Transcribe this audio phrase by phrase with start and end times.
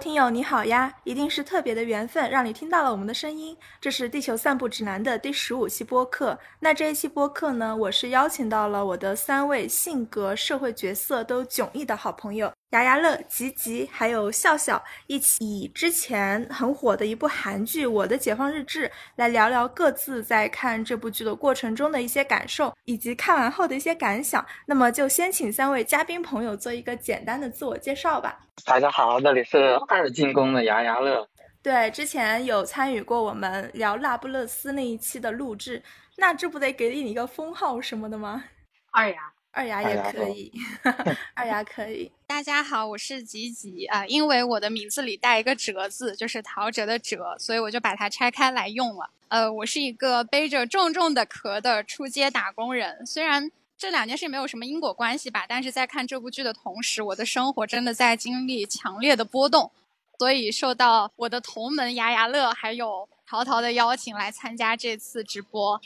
[0.00, 0.90] 听友你好呀！
[1.04, 3.54] 一定是特别的缘分，让你听到了我们的声音。
[3.78, 6.38] 这是《地球散步指南》的第十五期播客。
[6.58, 12.50] 那这一期播客呢，我是邀请到了我的三位性格、社会角色都迥异的好朋友。
[12.70, 24.46] 牙牙乐、吉吉还有笑笑一起以之前很火的一部韩剧《我的解放日志》来聊聊各自在看这部剧的过程中的一些感受，以及看完后的一些感想。
[24.66, 28.38] 那么就先请三位嘉宾朋友做一个简单的自我介绍吧。
[28.64, 29.58] 大家好，这里是
[29.88, 31.28] 二进宫的牙牙乐。
[31.60, 35.82] 对，之前有参与过我们聊那不勒斯那一期的录制，
[36.18, 38.44] 那这不得给你一个封号什么的吗？
[38.92, 39.32] 二牙。
[39.52, 40.52] 二牙也可以，
[41.34, 42.10] 二牙可以。
[42.26, 49.10] 大家好，我是吉吉啊，因为我的名字里带一个“哲”字，就是陶喆的“哲”，所以我就把它拆开来用了。
[49.28, 53.04] 呃，我是一个背着重重的壳的出街打工人。
[53.04, 59.72] 虽然这两件事没有什么因果关系吧，但是在看这部剧的同时，我的生活真的在经历强烈的波动，
[60.20, 65.80] 所以受到我的同门牙牙乐还有陶陶的邀请来参加这次直播。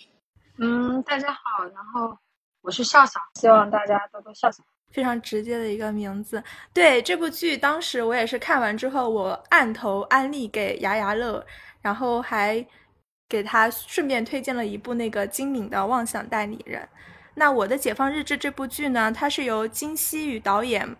[0.58, 2.19] 嗯，大家好，然后。
[2.65, 4.65] 我是笑笑，希望大家多多笑笑。
[4.91, 6.43] 非常直接的一个名字。
[6.73, 11.45] 对这部剧，当时我也是看完之后，我按头安利给牙牙乐，
[11.83, 12.65] 然后还
[13.29, 16.81] 给他顺便推荐了一部那个金敏的《妄想代理人》。
[17.35, 20.97] 那我的《解放日志》这部剧呢，它是由金希宇导演、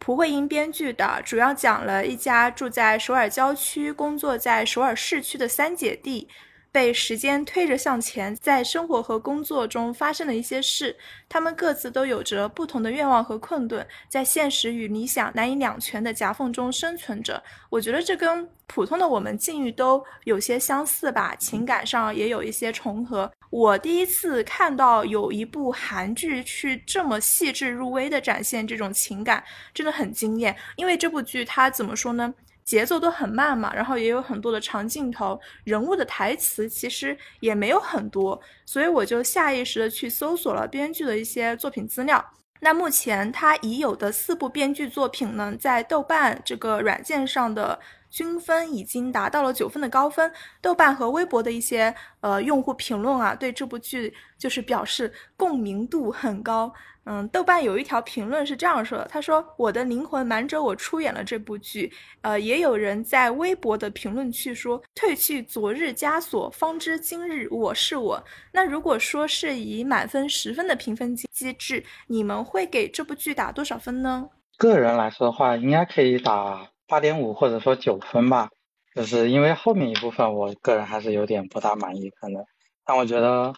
[0.00, 6.28] 蒲慧英编剧的，主要讲了一家住在首尔郊区、工作在首尔市区的三姐弟。
[6.74, 10.96] 被时间推着向前，在生活和工作中发生的一些事，
[11.28, 17.40] 他们各自都有着不同的愿望和困顿，在现实与理想难以两全的夹缝中生存着。
[17.70, 23.30] 我觉得这跟普通的我们境遇都有些相似吧，情感上也有一些重合。
[23.50, 30.56] 我第一次看到有一部韩剧去这么细致入微的展现这种情感，真的很惊艳。
[30.74, 32.34] 因为这部剧它怎么说呢？
[32.64, 42.24] 节奏都很慢嘛，然后也有很多的长镜头，人物的台词其实也没有很多，所以我就下意识的去搜索了编剧的一些作品资料。
[42.60, 50.32] 那目前他已有的四部编剧作品呢，在豆瓣这个软件上的均分已经达到了九分的高分。
[50.62, 56.72] 豆瓣和微博的一些呃用户评论啊，对这部剧就是表示共鸣度很高。
[57.06, 61.92] 嗯，豆瓣有一条评论是这样说的：“他说我的灵魂瞒着我出演了这部剧。”
[62.22, 74.26] 呃，也有人在微博的评论区说：“褪去昨日枷锁，方知今日我是我。”那如果说是以满分十分的评分机机制，你们会给这部剧打多少分呢？
[74.56, 78.48] 个人来说的话，应该可以打八点五或者说九分吧。
[78.94, 82.42] 就是因为后面一部分，我个人还是有点不大满意，可能。
[82.86, 83.52] 但我觉得。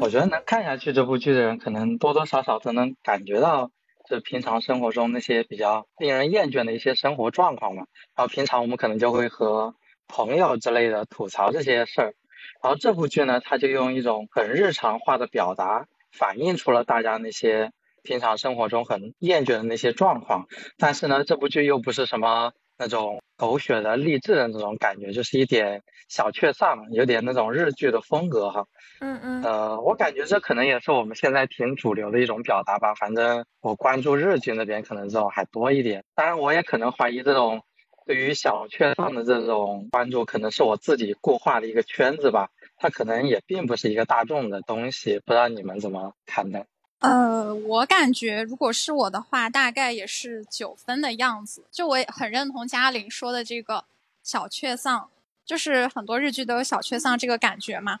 [0.00, 3.70] 我觉得能看下去这部剧的人，可能多多少少都能感觉到，
[4.08, 7.86] 就平常生活中那些比较令人厌倦的一些生活状况嘛。
[8.16, 9.74] 然后平常我们可能就会和
[10.06, 12.14] 朋友之类的吐槽这些事儿，
[12.62, 17.72] 然后这部剧呢，它就用一种很日常化的表达，反映出了大家那些
[18.02, 20.46] 平常生活中很厌倦的那些状况。
[20.78, 28.66] 但是呢，这部剧又不是什么那种狗血的励志的那种感觉，就是一点小确丧，有点那种日剧的风格哈。
[29.00, 32.94] 嗯嗯，呃，我感觉这可能也是我们现在挺主流的一种表达吧。
[32.94, 36.04] 反正我关注日剧那边可能这种还多一点。
[36.14, 37.62] 当然，我也可能怀疑这种
[38.06, 42.48] 对于小确丧的这种关注，可能是我自己固化的一个圈子吧。
[42.76, 46.66] 它可能也并不是一个大众的东西，不知道你们怎么看待？
[47.02, 51.64] 呃，我感觉如果是我的话，大概也是九分的样子。
[51.70, 53.84] 就我也很认同嘉玲说的这个
[54.22, 55.08] 小确丧，
[55.44, 57.98] 就是很多日剧都有小确丧这个感觉嘛。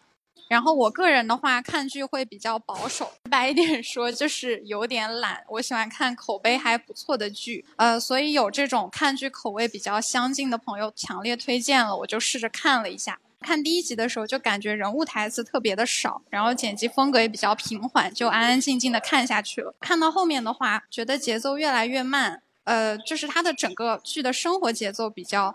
[0.48, 5.42] 然后我个人的话，看剧会比较保守，白一点说就是有点懒。
[5.48, 13.18] 我喜欢看口碑还不错的剧，呃，所以有这种看剧口味比较相近的朋友强烈推荐了，我就试着看了一下。
[13.42, 19.74] 看第一集的时候就感觉人物台词特别的少，然后剪辑风格也比较平缓，就安安静静的看下去了。
[19.80, 25.54] 看到后面的话，觉得节奏越来越慢，呃，就是它的整个剧的生活节奏比较。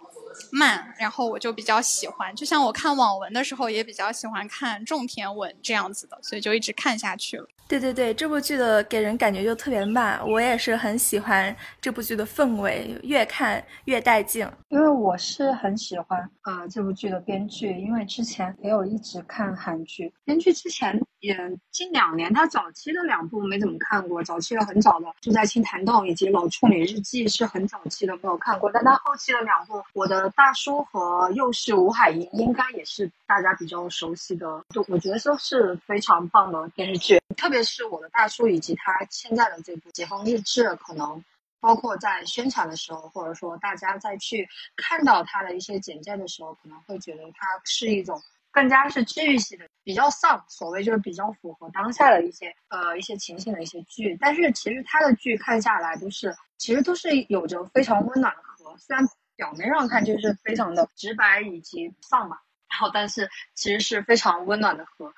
[0.51, 7.47] 慢，然后我就比较喜欢，就像我看网文的时候，也比较喜欢看种田文这样子的，所以就一直看下去了。
[7.67, 14.49] 对对对，这部剧的给人感觉就特别慢，我也是很喜欢这部剧的氛围，越看越带劲。
[14.69, 21.35] 因为我是很喜欢啊这部剧的编剧，因为之前也有一直看韩剧，编剧之前也
[21.69, 37.56] 近两年他早期的两部没怎么看过，早期的很早的《住在青潭洞》以及《老处女日记》是很早期的没有看过，但他后期的两部《我的大叔》和《又是吴海英》应该也是大家比较熟悉的，都我觉得都是非常棒的电视剧，特别。
[37.63, 41.23] 是我的大叔以及他现在的这部《解放日志》，可能
[41.59, 48.21] 包括在宣传的时候，或者说大家再去看到他的一些简介的时候，可能会觉得他是一种
[48.51, 54.17] 更加是治愈系的，比较丧，所谓就是比较符合当下的一些呃一些情形的一些剧。
[54.19, 59.05] 但是其实他的剧看下来都是，其实都是有着非常温暖的核，虽然
[59.35, 62.37] 表面上看就是非常的直白以及丧嘛。
[62.69, 65.11] 然后，但是其实是非常温暖的和，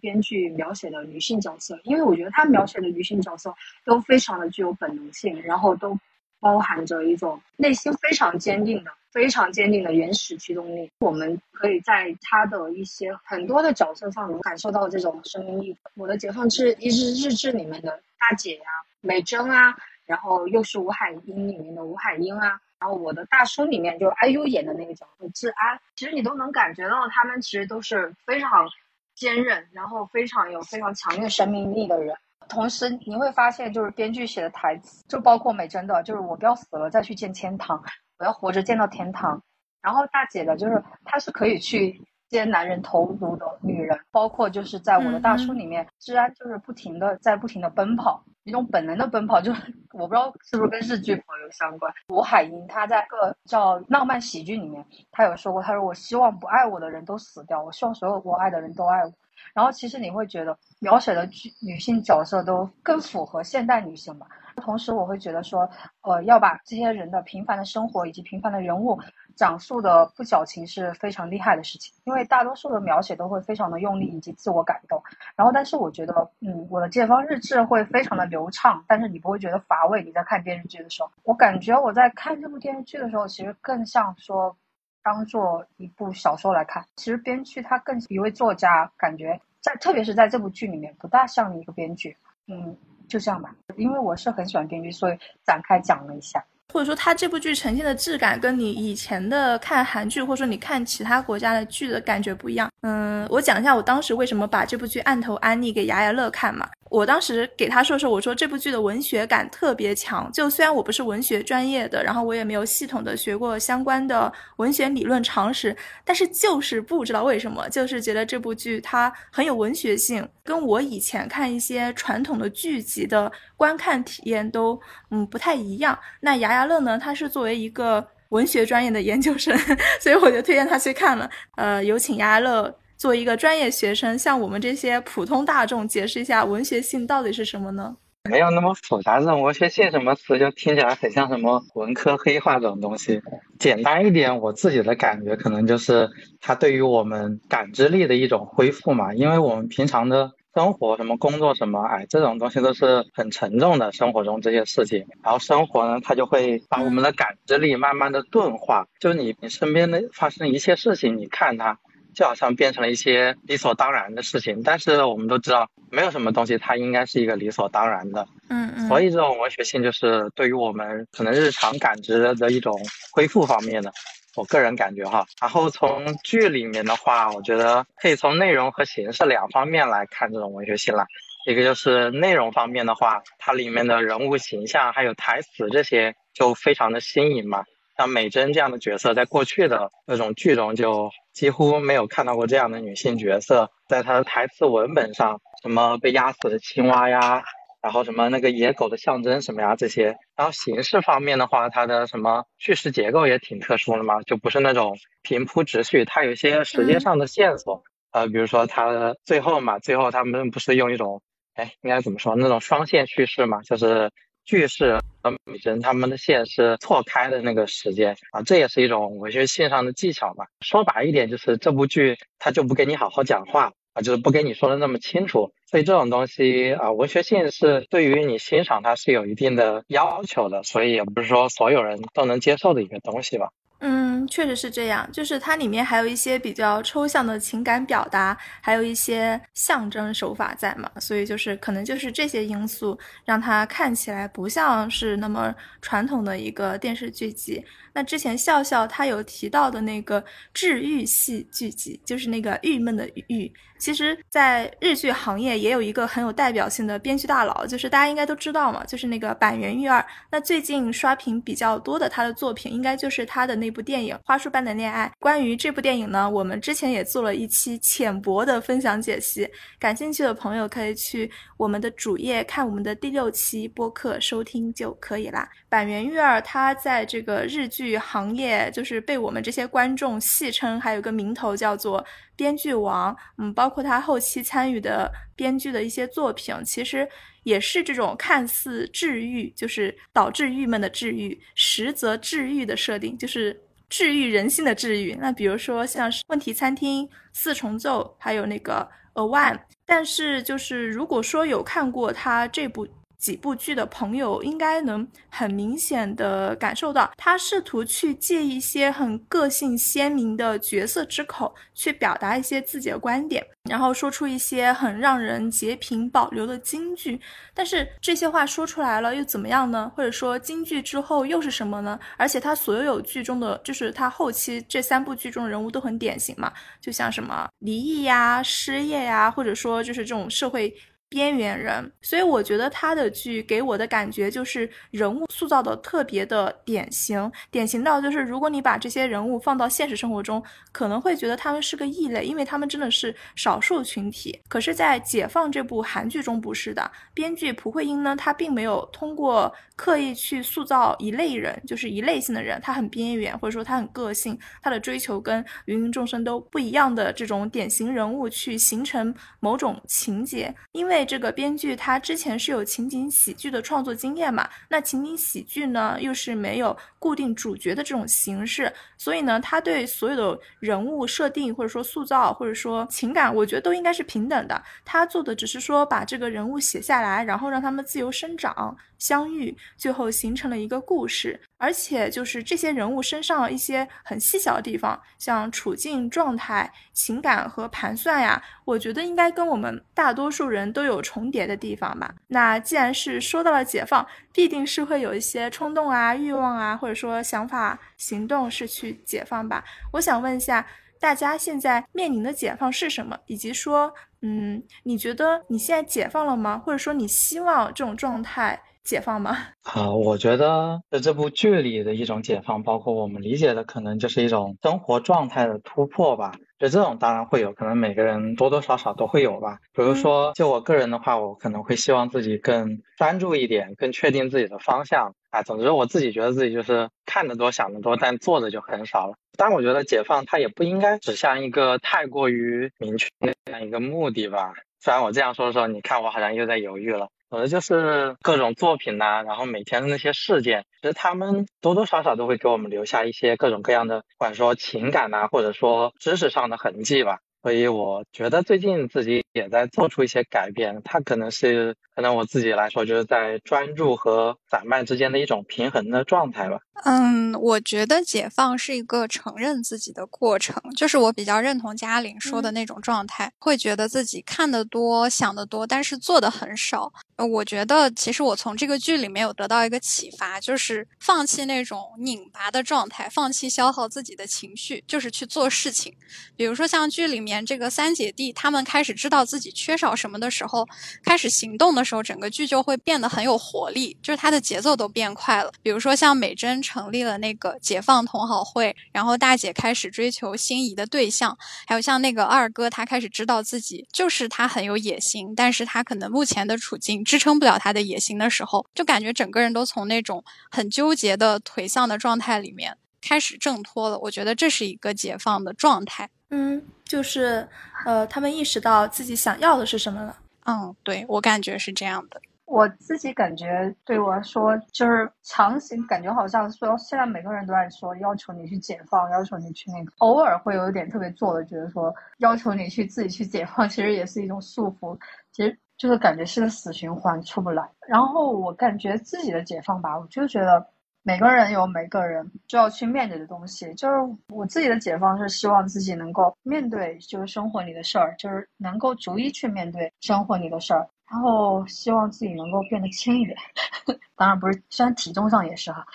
[0.00, 3.54] 编剧描写的女性角色，因为我觉得他描写的女性角色
[3.84, 5.98] 都非常的具有本能性，然后都
[6.40, 10.90] 包含着一种内心非常坚定的、非常坚定的原始驱动力。
[11.00, 15.76] 我们可以在他的一些很多的角色上能感受到这种生命力。
[15.94, 18.64] 我的解放日一日日志里面的大姐呀，
[19.00, 22.60] 美珍啊，然后又是吴海英里面的吴海英啊。
[22.78, 28.68] 然后我的大叔里面就 IU 演的那个角色治安，其实你都能感觉到他们其实都是非常
[29.16, 32.14] 坚韧，然后非常有非常强烈生命力的人。
[32.48, 37.82] 同时你会发现，就是编剧写的台词，就包括美珍的，就是我不要死了再去见天堂，
[38.18, 39.42] 我要活着见到天堂。
[39.82, 43.98] 然后大姐的，就是她是可以去接男人头颅的女人。
[44.10, 48.22] 包括就是在我的大叔里面，治安就是不停的在不停的奔跑。
[48.44, 51.92] 一种本能的奔跑，就是 我不知道是不是跟日剧朋友相关。
[52.10, 59.12] 吴海英她在个叫浪漫喜剧里面，她有说过，她说我希望不爱我的人都死掉，我希望所有我爱的人都爱我。
[59.52, 61.28] 然后其实你会觉得描写的
[61.60, 64.26] 女性角色都更符合现代女性吧。
[64.56, 65.68] 同时我会觉得说，
[66.02, 68.98] 呃，要把这些人的平凡的生活以及平凡的人物。
[69.36, 75.00] 讲述的不矫情是非常厉害的事情，因为大多数的描写都会非常的用力以及自我感动。
[75.36, 80.02] 然后，但是我觉得，嗯，我的解放日志会非常的流畅，但是你不会觉得乏味。
[80.02, 84.56] 你在看电视剧的时候，我感觉我在看这部电视剧的时候，其实更像说
[85.02, 86.84] 当做一部小说来看。
[86.96, 92.16] 其实编剧他更一位作家，感觉在特别是在这部剧里面不大像一个编剧。
[92.46, 92.74] 嗯，
[93.06, 93.54] 就这样吧。
[93.76, 96.42] 因为我是很喜欢编剧，所以展开讲了一下。
[96.72, 102.70] 或者说，它这部剧呈现的质感跟你以前的看韩剧，或者说你看其他国家的剧的感觉不一样。
[102.82, 106.68] 嗯，我讲一下我当时为什么把这部剧按头安利给牙牙乐看嘛。
[106.88, 110.30] 我当时给他说的时候，我说这部剧的文学感特别强。
[110.32, 124.80] 就虽然我不是文学专业的，然后我也没有系统的学过相关的文学理论常识，但是就是不知道为什么，就是觉得这部剧它很有文学性，跟我以前看一些传统的剧集的观看体验都
[125.10, 125.98] 嗯不太一样。
[126.20, 129.56] 那牙牙乐呢，他是作为一个文学专业的研究生，
[130.00, 131.28] 所以我就推荐他去看了。
[131.56, 132.74] 呃，有请牙牙乐。
[132.96, 137.96] 作为一个专业学生，向我们这些普通大众解释一下文学性到底是什么呢？
[138.28, 143.20] 没有那么复杂，这种文学性什么词就听起来很像什么文科黑话这种东西。
[143.58, 146.10] 简单一点，我自己的感觉可能就是
[146.40, 149.14] 它对于我们感知力的一种恢复嘛。
[149.14, 155.06] 因为我们平常的生活，什么工作什么，哎，这种东西都是很沉重的，生活中这些事情。
[155.22, 158.86] 然后生活呢，它就会把我们的感知力慢慢的钝化。
[158.98, 161.78] 就是你你身边的发生一切事情，你看它。
[162.16, 168.26] 就好像变成了一些理所当然的事情，但是我们都知道，没有什么东西它应该是一个理所当然的。
[168.48, 168.88] 嗯嗯。
[168.88, 172.74] 所以这种文学性就是对于我们可能日常感知的一种
[173.12, 173.92] 恢复方面的，
[174.34, 175.26] 我个人感觉哈。
[175.42, 181.04] 然后从剧里面的话，我觉得可以从内容和形式两方面来看这种文学性了。
[181.46, 187.62] 一个就是内容方面的话，它里面的人物形象还有台词这些就非常的新颖嘛。
[187.98, 193.70] 像美珍这样的角色，在过去的那种剧中就几乎没有看到过这样的女性角色。
[193.88, 197.44] 在她的台词文本上，什么被压死的青蛙呀，
[197.82, 200.16] 然后什么那个野狗的象征什么呀这些。
[200.34, 207.82] 然后形式方面的话，它的什么叙事结构也挺特殊的嘛，就不是那种平铺直叙，它有一些时间上的线索。
[208.12, 211.20] 呃，比如说它最后嘛，最后他们不是用一种，
[211.52, 212.34] 哎，应该怎么说？
[212.34, 214.10] 那种双线叙事嘛，就是。
[214.46, 220.46] 句式和美神他们的线是错开的那个时间啊，这也是一种文学性上的技巧吧。
[220.60, 225.52] 说白一点，就是这部剧他就不给你好好讲话啊，就是不跟你说的那么清楚。
[225.68, 233.50] 所以这种东西啊，文学性是对于你欣赏它是有一定的要求的，所以也不是说所有人都能接受的一个东西吧。
[233.80, 247.64] 嗯，确实是这样，就是它里面还有一些比较抽象的情感表达，还有一些象征手法在嘛，所以就是可能就是这些因素让它看起来不像是那么传统的一个电视剧集。
[247.92, 253.50] 那之前笑笑他有提到的那个治愈系剧集，就是那个郁闷的郁。
[253.78, 260.04] 其实，在日剧行业也有一个很有代表性的编剧大佬，就是大家应该都知道嘛，就是那个板垣育二。
[260.30, 265.06] 那最近刷屏比较多的他的作品，应该就是他的那部电影《花束般的恋爱》。
[265.18, 269.48] 关于这部电影呢，我们之前也做了一期浅薄的分享解析，
[269.78, 275.48] 感兴趣的朋友可以去我们的主页看我们的第六期播客收听就可以啦。
[275.68, 282.04] 板垣育儿他在这个日剧行业就是被我们这些观众戏称，还有个名头叫做。
[282.38, 287.08] 编剧王，嗯，包括他后期参与的编剧的一些作品，其实
[287.44, 293.58] 也是这种看似治愈，就是导致郁闷的治愈，实则治愈的设定，就是
[293.88, 295.14] 治愈人性的治愈。
[295.20, 299.58] 那比如说像是问题餐厅、四重奏，还有那个 A One。
[299.84, 302.86] 但是就是如果说有看过他这部。
[303.18, 317.20] 几部剧的朋友应该能很明显的感受到，他试图去借一些很个性鲜明的角色之口，去表达一些自己的观点，然后说出一些很让人截屏保留的金句。
[317.54, 319.90] 但是这些话说出来了又怎么样呢？
[319.96, 321.98] 或者说金句之后又是什么呢？
[322.16, 330.74] 而且他所有剧中的，就是他后期这三部剧中人物都很典型嘛，就像什么离异呀、失业呀，或者说就是这种社会。
[331.08, 344.36] 边缘人，所以我觉得他的剧给我的感觉就是人物塑造的特别的典型，典型到就是如果你把这些人物放到现实生活中，可能会觉得他们是个异类，因为他们真的是少数群体。
[344.48, 360.95] 可是，在《解放》这部韩剧中不是的，编剧朴慧英呢，他并没有通过刻意去塑造一类人，就是一类性的人，他很边缘，或者说他很个性，他的追求跟芸芸众生都不一样的这种典型人物去形成某种情节，因为。
[361.04, 364.48] 这个编剧他之前是有情景喜剧的创作经验嘛？
[364.68, 374.62] 那情景喜剧呢，又是没有固定主角的这种形式，所以呢，他对所有的人物设定或者说塑造或者说情感，我觉得都应该是平等的。
[374.84, 378.76] 他做的只是说把这个人物写下来，然后让他们自由生长。
[378.98, 392.14] 相遇，最后形成了一个故事，而且就是这些人物身上一些很细小的地方，像处境、状态、情感和盘算呀，我觉得应该跟我们大多数人都有重叠的地方吧。
[392.28, 399.64] 那既然是说到了解放，必定是会有一些冲动啊、欲望啊，或者说想法、行动是去解放吧。
[399.92, 400.66] 我想问一下
[400.98, 403.18] 大家，现在面临的解放是什么？
[403.26, 406.58] 以及说，嗯，你觉得你现在解放了吗？
[406.58, 408.62] 或者说你希望这种状态？
[408.86, 409.36] 解放吗？
[409.62, 416.32] 啊，我觉得在这部剧里的一种解放，包括我们理解的，可能就是一种生活状态的突破吧。
[416.58, 419.58] 就这种当然会有可能每个人多多少少都会有吧。
[419.74, 425.14] 比如说，就我个人的话，我可能会希望自己更专注一点，更确定自己的方向。
[425.30, 429.16] 啊，总之我自己觉得自己就是看得多、想得多，但做的就很少了。
[429.36, 434.54] 但我觉得解放它也不应该指向一个太过于明确的这样一个目的吧。
[434.80, 437.08] 虽然我这样说的时候，你看我好像又在犹豫了。
[437.28, 447.18] 可能就是各种作品呐，然后每天的那些事件，其实他们多多少少都会给我们留下一些各种各样的，不管说情感呐，或者说知识上的痕迹吧。
[447.42, 456.58] 所以我觉得最近自己也在做出一些改变，它可能是可能我自己来说就是在专注和散漫之间的一种平衡的状态吧。
[456.84, 466.92] 嗯，我觉得解放是一个承认自己的过程，就是我比较认同嘉玲说的那种状态，会觉得自己看得多、想得多，但是做的很少。
[467.16, 475.94] 我觉得其实我从这个剧里面有得到一个启发，就是放弃那种拧巴的状态，放弃消耗自己的情绪，就是去做事情。
[476.36, 480.68] 比如说像剧里面这个三姐弟，他们开始知道自己缺少什么的时候，
[481.02, 485.52] 开始行动的时候，整个剧就会变得很有活力，就是它的节奏都变快了。
[485.62, 496.96] 比如说像美珍成立了那个解放同好会，然后大姐开始追求心仪的对象，还有像那个二哥，他开始知道自己就是他很有野心，但是他可能目前的处境。
[497.06, 503.96] 支撑不了他的野心的时候，就感觉整个人都从那种很纠结的颓丧的状态里面开始挣脱了。
[504.00, 506.10] 我觉得这是一个解放的状态。
[506.30, 507.48] 嗯，就是，
[507.84, 510.16] 呃，他们意识到自己想要的是什么了。
[510.46, 512.20] 嗯，对我感觉是这样的。
[512.46, 524.98] 我自己感觉对我说，就是强行感觉好像说，现在每个人都在说要求你去解放，要求你去那个，偶尔会有一点特别做的，觉得说要求你去自己去解放，其实也是一种束缚。
[525.32, 525.58] 其实。
[525.78, 527.62] 就是感觉是个死循环，出不来。
[527.86, 530.66] 然后我感觉自己的解放吧，我就觉得
[531.06, 533.72] 每个人有每个人就要去面对的东西。
[533.74, 533.94] 就是
[534.28, 540.84] 我自己的解放是希望自己能够面对，就是生活里的事儿，就是能够逐一去面对生活里的事儿。
[541.08, 543.36] 然后希望自己能够变得轻一点。
[544.16, 545.86] 当然不是，虽然体重上也是哈。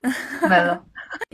[0.48, 0.82] 没了。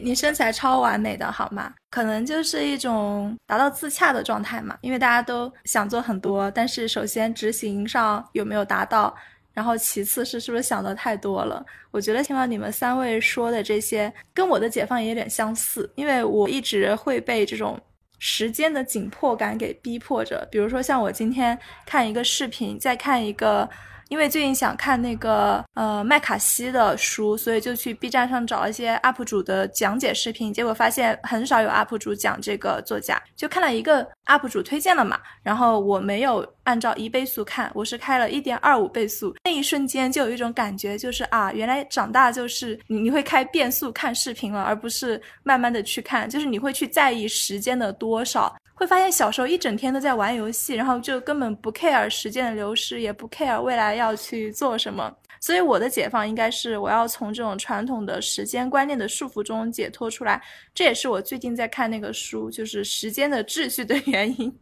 [0.03, 1.73] 你身材超完美的好吗？
[1.91, 4.77] 可能就是一种达到自洽的状态嘛。
[4.81, 9.15] 因为大家都想做很多，但是首先执行上有没有达到，
[9.53, 11.65] 然后其次是是不是想的太多了？
[11.91, 17.81] 我觉得听到你们三位说的这些，跟我的解放也有点相似，因为我一直会被这种
[18.19, 20.47] 时间的紧迫感给逼迫着。
[20.51, 23.69] 比如说像我今天看一个视频，再看一个。
[24.13, 48.55] 因为最近想看那个呃麦卡锡的书，所以就去 B 站上找一些 UP 主的讲解视频，结果发现很少有 UP 主讲这个作家，就看了一个 UP 主推荐了嘛，然后我没有按照一倍速看，我是开了一点二五倍速，那一瞬间就有一种感觉，就是啊，原来长大就是你你会开变速看视频了，而不是慢慢的去看，就是你会去在意时间的多少。
[48.75, 55.11] 会发现小时候一整天都在玩游戏，然后就根本不 care 时间的流失，也不 care 未来要要去做什么。
[55.41, 60.41] 所以我的解放应该是我要从这种传统的时间观念的束缚中解脱出来。
[60.73, 64.57] 这也是我最近在看那个书，就是时间的秩序的 原因。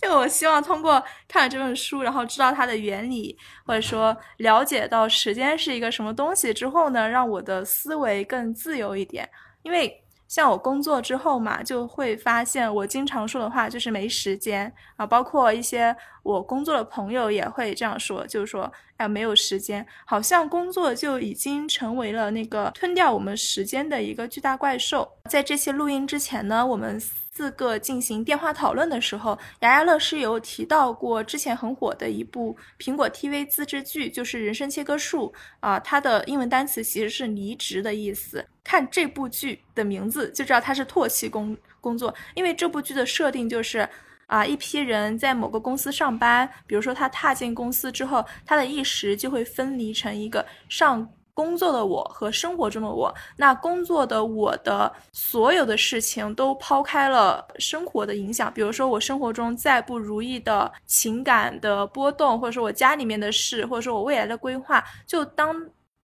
[0.00, 9.28] 就我希望通过看了这本书，然后知道它的原理，或者说了解到时间是一个什么东西之后呢，让我的思维更自由一点，
[9.62, 9.96] 因为。
[10.30, 25.10] 像我工作之后嘛，就会发现我经常说的话就是没时间啊，包括一些我工作的朋友也会这样说，就是说哎没有时间，好像工作就已经成为了那个吞掉我们时间的一个巨大怪兽。
[25.28, 27.02] 在这些录音之前呢，我们。
[27.40, 38.44] 四个进行电话讨论的时候，牙牙乐是有提到过之前很火的一部苹果 TV 自制剧，就是《人生切割术》啊，它的英文单词其实是离职的意思。
[38.62, 43.88] 看这部剧的名字就知道它是唾弃工工作，因为这部剧的设定就是
[44.26, 51.10] 啊，一批人在某个公司上班，比如说他踏进公司之后，他的意识就会分离成一个上。
[51.40, 65.56] 工作的我和生活中的我，那工作的我的所有的事情都抛开了生活的影响，比如说我生活中再不如意的情感的波动，或者说我家里面的事，或者说我未来的规划，就当。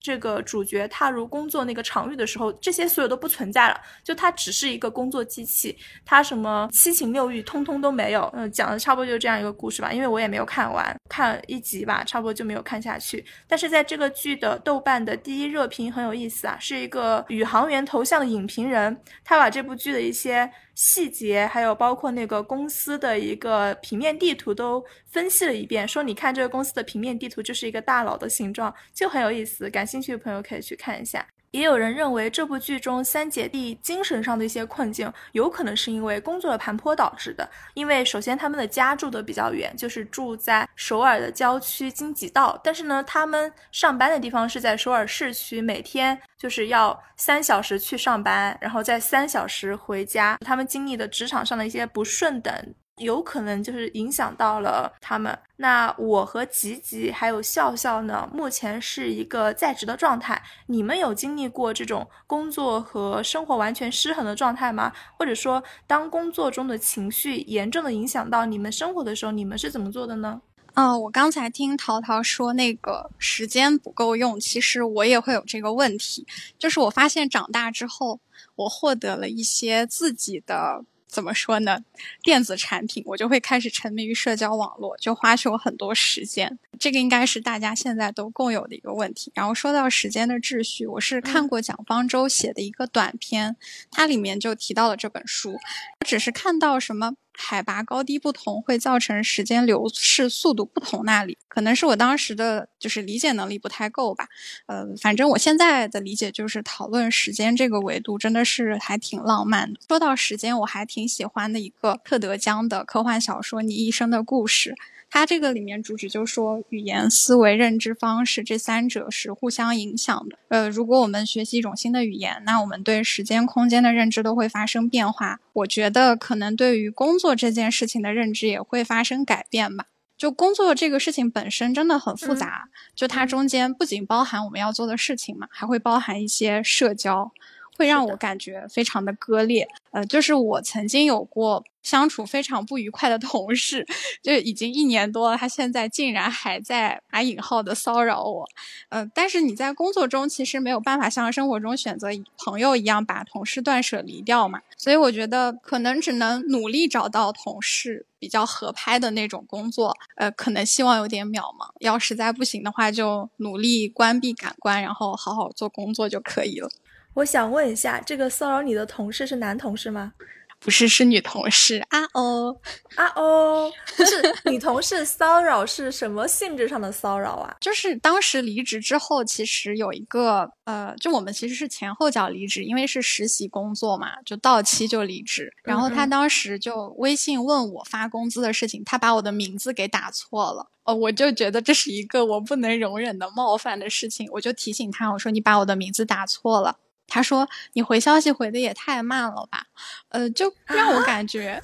[0.07, 8.33] 这个主角踏入工作那个场域的时候，这些所有都不存在了，就他只是一个工作机器，他什么七情六欲通通都没有。
[8.33, 13.27] 嗯，讲的差不多就是这样一个故事吧，因为我也没有看完，看一集吧，差不多就没有看下去。
[13.49, 20.49] 但是在这个剧的豆瓣的第一热评很有意思啊，是一个宇航员头像的影评人，他把这部剧的一些。
[20.77, 29.69] 细节还有包括那个公司的一个平面地图都分析了一遍，说你看这个公司的平面地图就是一个大佬的形状，就很有意思。
[29.71, 31.27] 感兴趣的朋友可以去看一下。
[31.57, 37.49] 也有人认为这部剧中三姐弟精神上的一些困境，有可能是因为工作的盘坡导致的。
[37.73, 50.37] 因为首先他们的家住的比较远，就是住在首尔的郊区京畿道，但是呢，他们上班的地方是在首尔市区，每天就是要三小时去上班，然后再三小时回家。
[50.45, 52.53] 他们经历的职场上的一些不顺等。
[52.99, 55.39] 有可能就是影响到了他们。
[55.57, 60.43] 那我和吉吉还有笑笑呢，目前是一个在职的状态。
[60.67, 64.93] 你们有经历过这种工作和生活完全失衡的状态吗？
[65.19, 70.41] 或者说，当工作中的情绪严重的影响到你们生活的时候，你们是怎么做的呢？
[70.75, 76.27] 哦，我刚才听淘淘说那个时间不够用，其实我也会有这个问题。
[76.59, 78.21] 就是我发现长大之后，
[78.57, 80.85] 我获得了一些自己的。
[81.07, 81.79] 怎么说呢？
[82.23, 86.59] 电子产品，我就会开始沉迷于社交网络，就花去我很多时间。
[86.79, 89.33] 这个应该是大家现在都共有的一个问题。
[89.35, 93.57] 然后说到时间的秩序，我是看过蒋方舟写的一个短篇，
[93.91, 95.53] 它里面就提到了这本书。
[95.53, 97.15] 我只是看到什么。
[97.39, 104.29] 海拔高低不同会造成时间流逝速度不同，那里可能是我当时的就是理解能力不太够吧。
[104.67, 109.81] 呃，反正我现在的理解就是讨论时间这个维度真的是还挺浪漫的。
[109.87, 114.71] 说到时间，我还挺喜欢的一个特德·江的科幻小说《你一生的故事》。
[115.09, 120.39] 它这个里面主旨就说，语言、思维、认知方式这三者是互相影响的。
[120.49, 125.41] 呃，如果我们学习一种新的语言，那我们对时间、空间的认知都会发生变化。
[125.55, 129.87] 我觉得可能对于工作这件事情的认知也会发生改变吧。
[130.19, 137.31] 就工作这个事情本身真的很复杂，就它中间不仅包含我们要做的事情嘛，还会包含一些社交。
[137.77, 143.87] 会让我感觉非常的割裂，呃，就是我曾经有过相处非常不愉快的同事，
[144.23, 148.49] 就已经一年多了，他现在竟然还在打引号的骚扰我，
[148.89, 152.09] 呃，但是你在工作中其实没有办法像生活中选择
[152.45, 166.69] 朋友一样把同事断舍离掉嘛，所以我觉得可能只能努力找到同事比较合拍的那种工作，呃，可能希望有点渺茫，要实在不行的话就努力关闭感官，然后好好做工作就可以了。
[167.17, 170.13] 我想问一下，这个骚扰你的同事是男同事吗？
[170.59, 172.55] 不是，是女同事啊哦
[172.95, 177.57] 啊哦，不是女同事骚扰是什么性质上的骚扰啊？
[177.61, 185.51] 就是当时离职之后，其实有一个呃，就我们其实是前后脚离职，因为是实习工作嘛，就到期就离职。
[185.63, 190.69] 然后他当时就微信问我发工资的事情，他把我的名字给打错了。
[190.85, 196.79] 哦，我就觉得这是一个我不能容忍的冒犯的事情，我就提醒他，我说你把我的名字打错了。
[197.07, 199.67] 他说：“你回消息回的也太慢了吧，
[200.11, 201.61] 呃，就让我 感觉。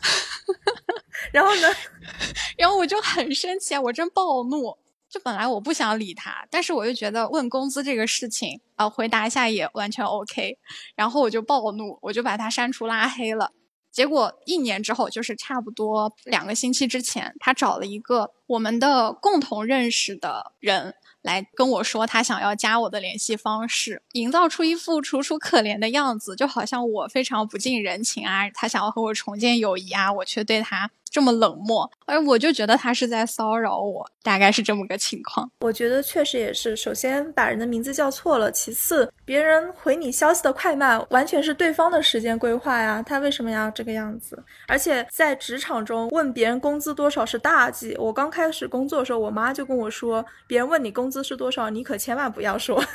[1.32, 1.68] ”然后呢？
[2.56, 3.80] 然后我就很生气啊！
[3.80, 4.76] 我真暴怒。
[5.08, 10.56] 就本来我不想理他，但是我又觉得问工资这个事情啊，回答一下也完全 OK。
[10.96, 13.52] 然后我就暴怒，我就把他删除拉黑了。
[13.90, 20.94] 结果一年之后，就是差不多两个星期之前，他找了一个我们的共同认识的人。
[21.22, 30.90] 来跟我说他想要加我的联系方式，营造出一副楚楚可怜的样子，就好像我非常不近人情啊，他想要和我重建友谊啊，我却对他。
[31.12, 35.52] 这么冷漠，而我就觉得他是在骚扰我，大概是这么个情况。
[35.60, 44.42] 我觉得确实也是，首先把人的名字叫错了，其次别人回你消息的快慢完全是对方的时间规划呀，他为什么要这个样子？
[44.66, 47.94] 而且在职场中问别人工资多少是大忌。
[47.98, 52.82] 我刚开始工作的时候，我妈就跟我说，别人问你工资是多少，你可千万不要说。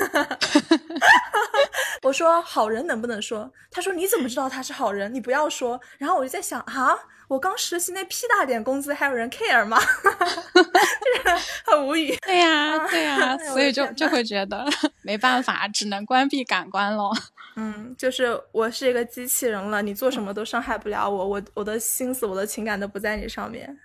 [2.02, 3.52] 我说好人能不能说？
[3.70, 5.14] 他说你怎么知道他是好人？
[5.14, 5.80] 你不要说。
[6.00, 6.98] 然后我就在想啊。
[7.28, 9.78] 我刚实习那屁大点工资，还有人 care 吗？
[10.54, 12.16] 就 是很无语。
[12.26, 14.66] 对呀，对呀，所以就就会觉得
[15.02, 17.12] 没办法，只能关闭感官了。
[17.60, 23.78] 嗯，就是我是一个机器人了，你做什么都伤害不了我，我我的心思、我的情感都不在你上面。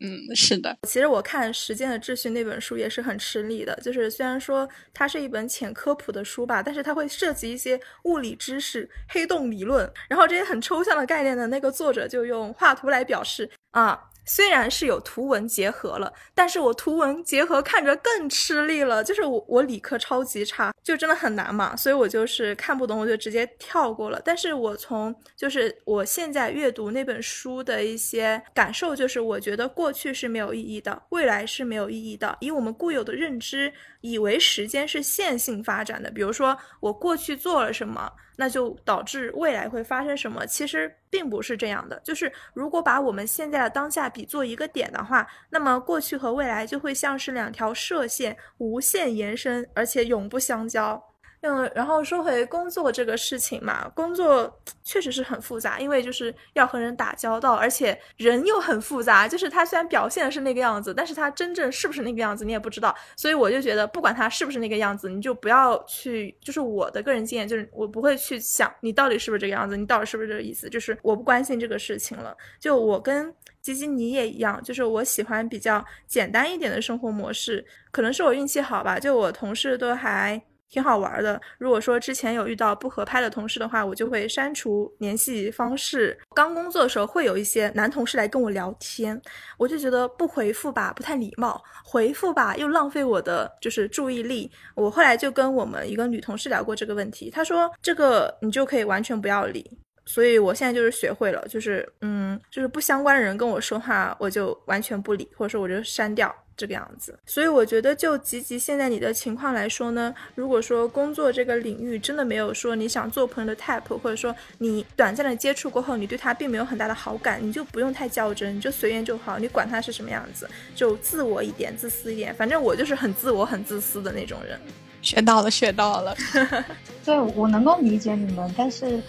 [0.00, 0.76] 嗯，是的。
[0.88, 14.06] 其实我看《时间的秩序》那本书也是很吃力的，就是虽然说它是一本浅科普的书吧，但是它会涉及一些物理知识、黑洞理论，然后这些很抽象的概念呢那个作者就用画图来表示啊。
[14.32, 19.02] 虽然是有图文结合了，但是我图文结合看着更吃力了。
[19.02, 24.22] 就是我我理科超级差，就真的很难嘛，所以我就是看不懂，我就直接跳过了。
[24.24, 32.38] 但是我从就是我现在阅读那本书的一些感受，就是我觉得过去是没有意义的，未来是没有意义的。
[32.38, 38.08] 以我们固有的认知，以为时间是线性发展的，比如说我过去做了什么。
[38.40, 40.46] 那就导致未来会发生什么？
[40.46, 42.00] 其实并不是这样的。
[42.02, 51.09] 就是如果把我们现在的当下比作一个点的话，那么过去和未来就会像是两条射线，无限延伸，而且永不相交。
[51.42, 72.36] 嗯，然后说回工作这个事情嘛，工作确实是很复杂，因为就是要和人打交道，而且人又很复杂，就是他虽然表现的是那个样子，但是他真正是不是那个样子你也不知道，所以我就觉得不管他是不是那个样子，你就不要去，就是我的个人经验就是我不会去想你到底是不是这个样子，你到底是不是这个意思，就是我不关心这个事情了。
[72.58, 80.38] 就我跟吉吉你也一样，就是我喜欢比较简单一点的生活模式，可能是我运气好吧，就我同事都还。
[80.70, 81.40] 挺好玩的。
[81.58, 86.18] 如果说之前有遇到不合拍的同事的话，我就会删除联系方式。
[86.34, 89.20] 刚工作的时候会有一些男同事来跟我聊天，
[89.58, 94.50] 我就觉得不回复吧不太礼貌，回复吧又浪费我的就是注意力。
[94.74, 99.78] 我后来就跟我们一个女同事聊过这个问题，她说这个你就可以完全不要理。
[100.06, 106.34] 所以我现在就是学会了，就是嗯，就是不相关的人跟我说话，我就完全不理，或者说我就删掉。
[106.60, 122.34] 这个样子，所以我觉得就吉吉现在你的情况来说呢，如果说工作这个领域真的没有说你想做朋友的 type，或者说你短暂的接触过后，你对他并没有很大的好感，你就不用太较真，你就随缘就好，你管他是什么样子，就自我一点，自私一点。
[122.34, 124.60] 反正我就是很自我、很自私的那种人。
[125.00, 126.14] 学到了，学到了。
[127.02, 129.00] 对，我能够理解你们，但是。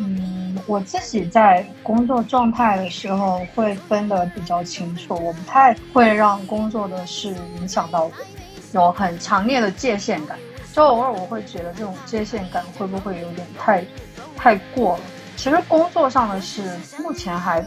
[0.00, 8.12] 嗯，我自己在工作状态的时候会分得比较清楚，我不太会让工作的事影响到我，
[8.72, 10.38] 有很强烈的界限感。
[10.72, 13.84] 就偶尔我会觉得这种界限感会不会有点太，
[14.36, 15.00] 太过了？
[15.36, 17.60] 其实工作上的事目前还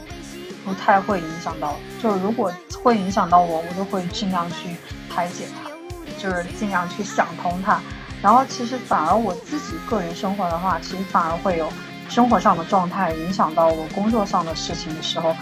[0.63, 2.49] 不太会影响到，就如果
[2.81, 4.77] 会影响到我，我就会尽量去
[5.13, 5.69] 排解它，
[6.17, 7.81] 就是尽量去想通它。
[8.21, 11.67] 然后其实反而我自己个人生活的话，其实反而会有。
[12.11, 15.33] 生活上的状态影响到我工作上的事情的时候，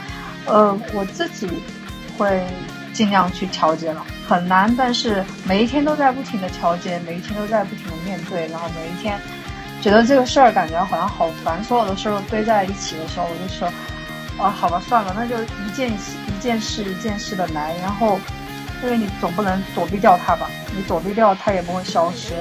[0.46, 1.50] 呃，我自己
[2.16, 2.46] 会
[2.94, 9.20] 尽量去调节了，很难，但是每一天都在不停的调节，每一天都在不停的面对，然后每一天
[9.82, 13.68] 觉得这个事儿感觉好像好烦，所有的事儿堆在一起的时候，我就说，
[14.38, 18.20] 啊，好吧，算了，那就一件一件事一件事的来，然后，
[18.84, 22.34] 因为你总不能躲避掉它吧，你躲避掉它也不会消失。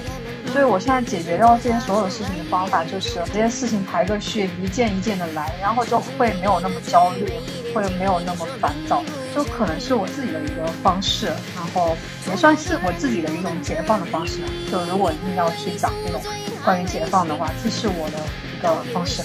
[0.52, 7.26] 所以我现在解决掉这些所有事情的方法，就是这些事情排个序，一件一件的来，然后就会没有那么焦虑，
[7.74, 9.02] 会没有那么烦躁，
[9.34, 11.96] 就可能是我自己的一个方式，然后
[12.28, 14.38] 也算是我自己的一种解放的方式。
[14.70, 16.20] 就如果一定要去讲这种
[16.64, 18.18] 关于解放的话，这是我的
[18.56, 19.22] 一个方式，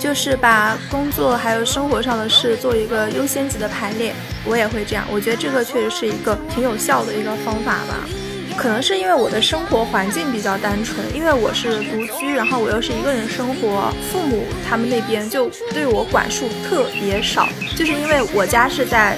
[0.00, 4.12] 就是把工作还有生活上的事做一个优先级的排列。
[4.44, 8.08] 我也会这样，我觉得这个确实是一个挺有效的一个方法吧。
[8.56, 17.48] 可能是因为我的生活环境比较单纯，因为我是独居，然后我又是一个人生活，父母他们那边就对我管束特别少。
[17.76, 19.16] 就是因为我家是在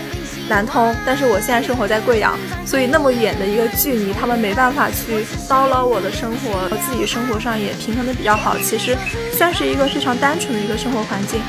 [0.49, 8.57] 南通，但是我现在生活在贵阳，所以那么远的一个距离，他们没办法去叨唠我的生活，我自己生活上也平衡的比较好。
[8.59, 8.97] 其实
[9.33, 11.41] 算是一个非常单纯的一个生活环境。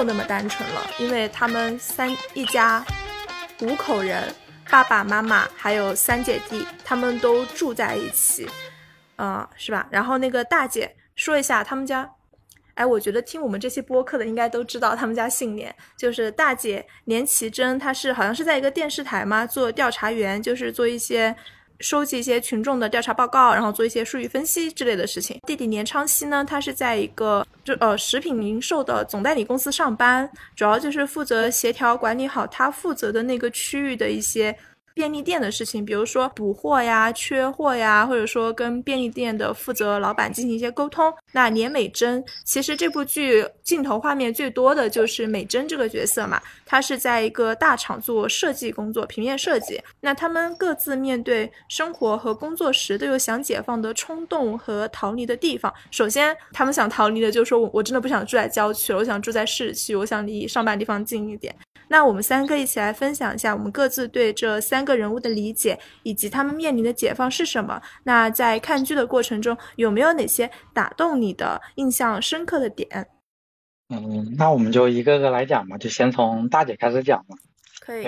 [0.00, 2.82] 有那么单纯了，因为他们三一家
[3.60, 4.34] 五口人，
[4.70, 8.48] 爸爸妈妈还有三姐弟，他们都住在一起，
[9.18, 9.86] 嗯，是吧？
[9.90, 12.10] 然后那个大姐说一下他们家，
[12.76, 21.36] 哎，我觉得听我们这些播客的应该都知道他们家姓连，就是大姐连其珍，她是好像是在一个电视台嘛做调查员，就是做一些。
[21.80, 25.40] 收集一些群众的调查报告，然后做一些数据分析之类的事情。
[25.46, 34.56] 弟弟年昌熙呢，他是在一个就呃食品零售的总代理公司上班，主要就是负责协调管理好他负责的那个区域的一些。
[34.94, 41.12] 便利店的事情，比如说补货呀、缺货呀，或者说跟便利店的负责老板进行一些沟通。
[41.32, 49.80] 那连美珍，其实这部剧镜头画面最多的就是美珍这个角色嘛，她是在一个大厂做设计工作，平面设计。
[50.00, 55.72] 那他们各自面对生活和工作时都有想解放的冲动和逃离的地方。
[55.90, 61.54] 首先，他们想逃离的就是说我我真的不想住在郊区了，我想住在市区，我想离上班地方近一点。
[61.92, 67.82] 那我们三个一起来分享一下我们各自对这三个人物的理解，以及他们面临的解放是什么。
[68.04, 73.08] 那在看剧的过程中，有没有哪些打动你的、印象深刻的点？
[73.88, 77.36] 嗯，那我们就一个个来讲吧，就先从大姐开始讲吧。
[77.80, 78.04] 可以。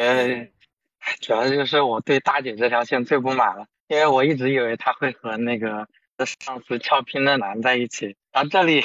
[1.21, 5.89] 主要就是我对大姐这条线最不满了，因为我一直以为她会和那个
[6.41, 8.15] 上司俏皮嫩男在一起。
[8.31, 8.85] 然后这里，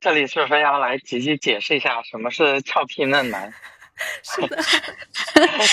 [0.00, 3.52] 这里是不是要来吉吉解释一下什么是俏皮嫩男？
[4.22, 4.56] 是的，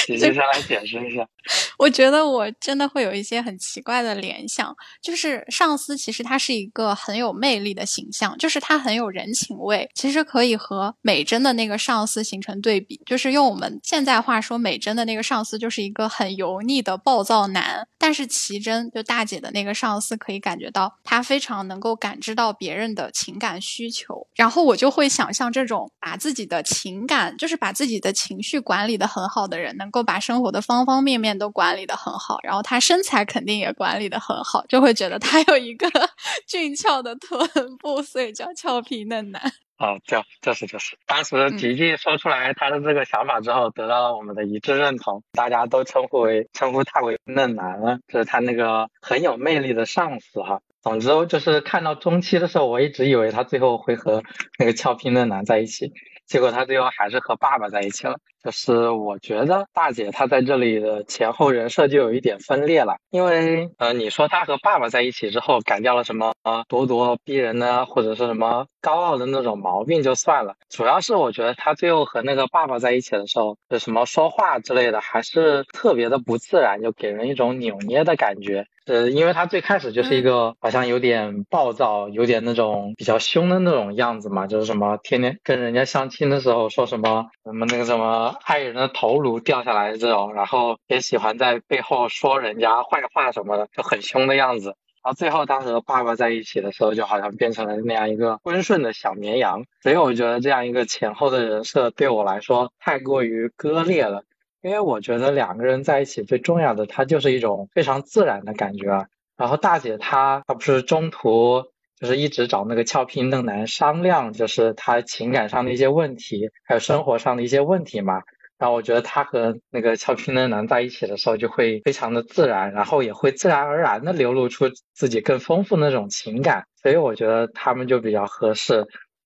[0.07, 1.27] 姐姐先来解释一下。
[1.77, 12.99] 我觉得我真的会有一些很奇怪的联想，就是上司其实他是一个很有魅力的形象，就是他很有人情味，其实可以和美珍的那个上司形成对比。
[13.05, 28.14] 就是用我们现在话说，美珍的那个上司就是一个很油腻的暴躁男，但是奇珍就大姐的那个上司可以感觉到他非常能够感知到别人的情感需求，然后我就会想象这种把自己的情感，就是把自己的。
[28.15, 35.88] 情绪管理的很好的人，能够把生活的方方面面都管理的很好，然后他身材肯定也管理的很好，就会觉得他有一个
[36.47, 37.47] 俊俏的臀
[37.78, 39.41] 部，所以叫俏皮嫩男。
[39.78, 50.62] 哦，这就是就是，当时吉吉说出来他的这个想法之后，得到了我们的一致认同，大家都称呼为称呼他为嫩男了，就是他那个很有魅力的上司哈。
[50.82, 54.23] 总之就是看到中期的时候，我一直以为他最后会和
[54.58, 55.91] 那个俏皮嫩男在一起。
[56.27, 58.19] 结果他最后还是和爸爸在一起了。
[58.45, 66.36] 就是我觉得大姐她在这里的前后人设就有一点分裂了，因为呃，你说她和爸爸在一起之后改掉了什么
[66.69, 78.67] 咄咄逼人呢，或者是什么高傲的那种毛病就算了，主要是我觉得她最后和那个爸爸在一起的时候，就什么说话之类的还是特别的不自然，就给人一种扭捏的感觉。
[78.86, 94.76] 呃，因为他最开始就是一个好像有点暴躁，有点那种比较凶的那种样子嘛，就是什么天天跟人家相亲的时候说什么什么那个什么害人的头颅掉下来这种，然后也喜欢在背后说人家坏话什么的，就很凶的样子。
[95.04, 99.63] 然后最后他和爸爸在一起的时候，就好像变成了那样一个温顺的小绵羊。
[99.84, 104.24] 所以我觉得这样一个前后的人设对我来说太过于割裂了。
[104.62, 109.06] 因为我觉得两个人在一起最重要的，它就是一种非常自然的感觉啊。
[109.38, 111.65] 然后大姐她她不是中途
[111.99, 118.21] 就是一直找那个俏皮嫩男商量，就是他情感上的一些问题，还有生活上的一些问题嘛。
[118.58, 126.65] 然后我觉得他和那个俏皮嫩男在一起的时候，就会非常的自然，然后也会自然而然的流露出自己更丰富那种情感。
[126.81, 128.86] 所以我觉得他们就比较合适。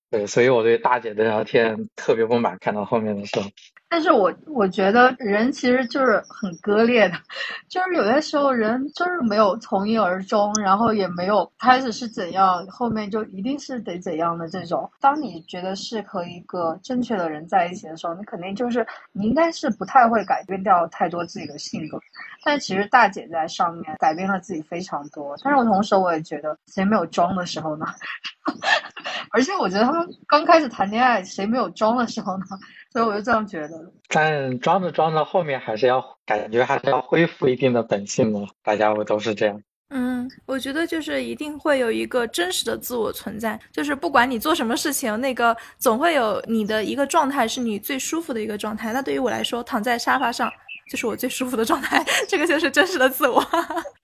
[0.09, 3.45] 对，所以我对大姐的聊天特别不满，看到后面的时候。
[3.91, 7.15] 但是我我觉得人其实就是很割裂的，
[7.67, 14.89] 就是有些时候人就是没有从一而终，然后也没有开始是怎样，后面就一定是得怎样的这种。
[14.99, 21.99] 当你觉得是和一个正确的人在一起的时候，你肯定就是你应该是不太会改变掉太多自己的性格。
[22.45, 27.87] 但其实大姐在上面改变了自己非常多，但是我同时我也觉得谁没有装的时候呢？
[29.31, 32.45] 而且我觉得他们刚开始谈恋爱，谁没有装的时候呢？
[32.91, 38.39] 所以我就这样觉得，但装着装着，后面还是要感觉还是要恢复一定的本性的。
[38.63, 39.61] 大家不都是这样？
[39.91, 48.93] 嗯，我觉得就是一定会有一个真实的自我存在，就是不管你做什么事情，那个总会有你的一个状态是你最舒服的一个状态。
[48.93, 50.51] 那对于我来说，躺在沙发上。
[50.89, 53.41] 就是我最舒服的状态，这个就是真实的自我。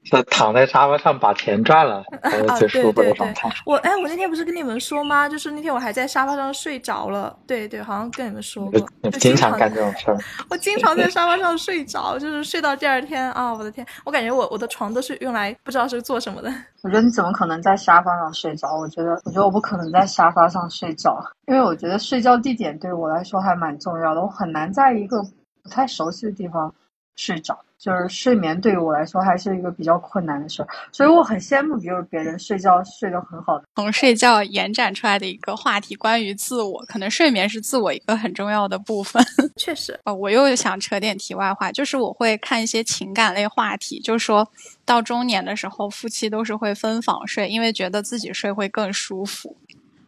[0.05, 3.49] 是躺在沙发上把钱赚了，才是最舒服的状态。
[3.65, 5.27] 我哎，我那天不是跟你们说吗？
[5.27, 7.35] 就是那天我还在沙发上睡着了。
[7.47, 8.79] 对对，好像跟你们说过。
[9.13, 10.17] 经常干这种事儿。
[10.47, 13.51] 我经常在沙发上睡着，就是睡到第二天啊！
[13.51, 16.53] 我的天，我感觉我我的床都是用来不知道是做什么的。
[16.83, 18.77] 我觉得你怎么可能在沙发上睡着？
[18.77, 24.21] 我觉得，我觉得我不可能在沙发上睡着，因为我觉得睡觉地点对我来说还蛮重要的。
[24.21, 25.17] 我很难在一个
[25.65, 26.73] 不太熟悉的地方。
[27.17, 33.63] 睡着就是睡眠，对于我来说还是一个比较困难的事儿，所以我很羡慕，比如别人睡觉睡得很好的。
[33.73, 39.23] 从睡觉延展出来的一个话题，关于自我，可能睡眠是自我一个很重要的部分。
[39.55, 44.45] 确实，哦，我又想扯点题外话，就是我会看一些情感类话题，就说
[44.83, 49.55] 到中年的时候，夫妻都是会分房睡，因为觉得自己睡会更舒服。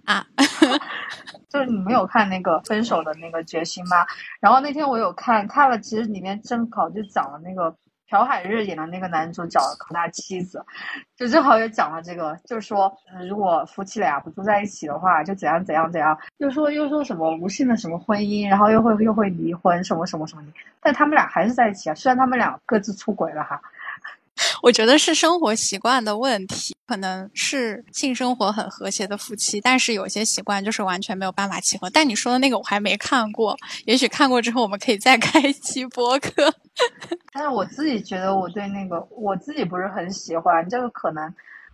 [0.04, 0.26] 啊，
[1.50, 4.06] 就是你没有看那个分手的那个决心吗？
[4.40, 7.76] 然后那天我有看，看了，其实里面正好就讲了那个
[8.10, 10.64] 朴海日演的那个男主角和他妻子，
[11.16, 12.92] 就正好也讲了这个，就是说
[13.28, 20.44] 如果夫妻俩不住在一起的话，就怎样怎样怎样，又说又说什么无性的什么婚姻，然后又会又会离婚什么什么什么，
[20.82, 23.62] 但他们俩还是在一起啊，虽然他们俩各自出轨了哈。
[24.62, 31.90] 我觉得是生活习惯的问题，可能是性生活很和谐的夫妻，但是有些习惯就是完全没有办法契合。
[31.90, 36.54] 但你说的那个我还没看过，也许看过之后我们可以再开一期播客。
[37.34, 41.24] 但是我自己觉得我对那个我自己不是很喜欢，这个可能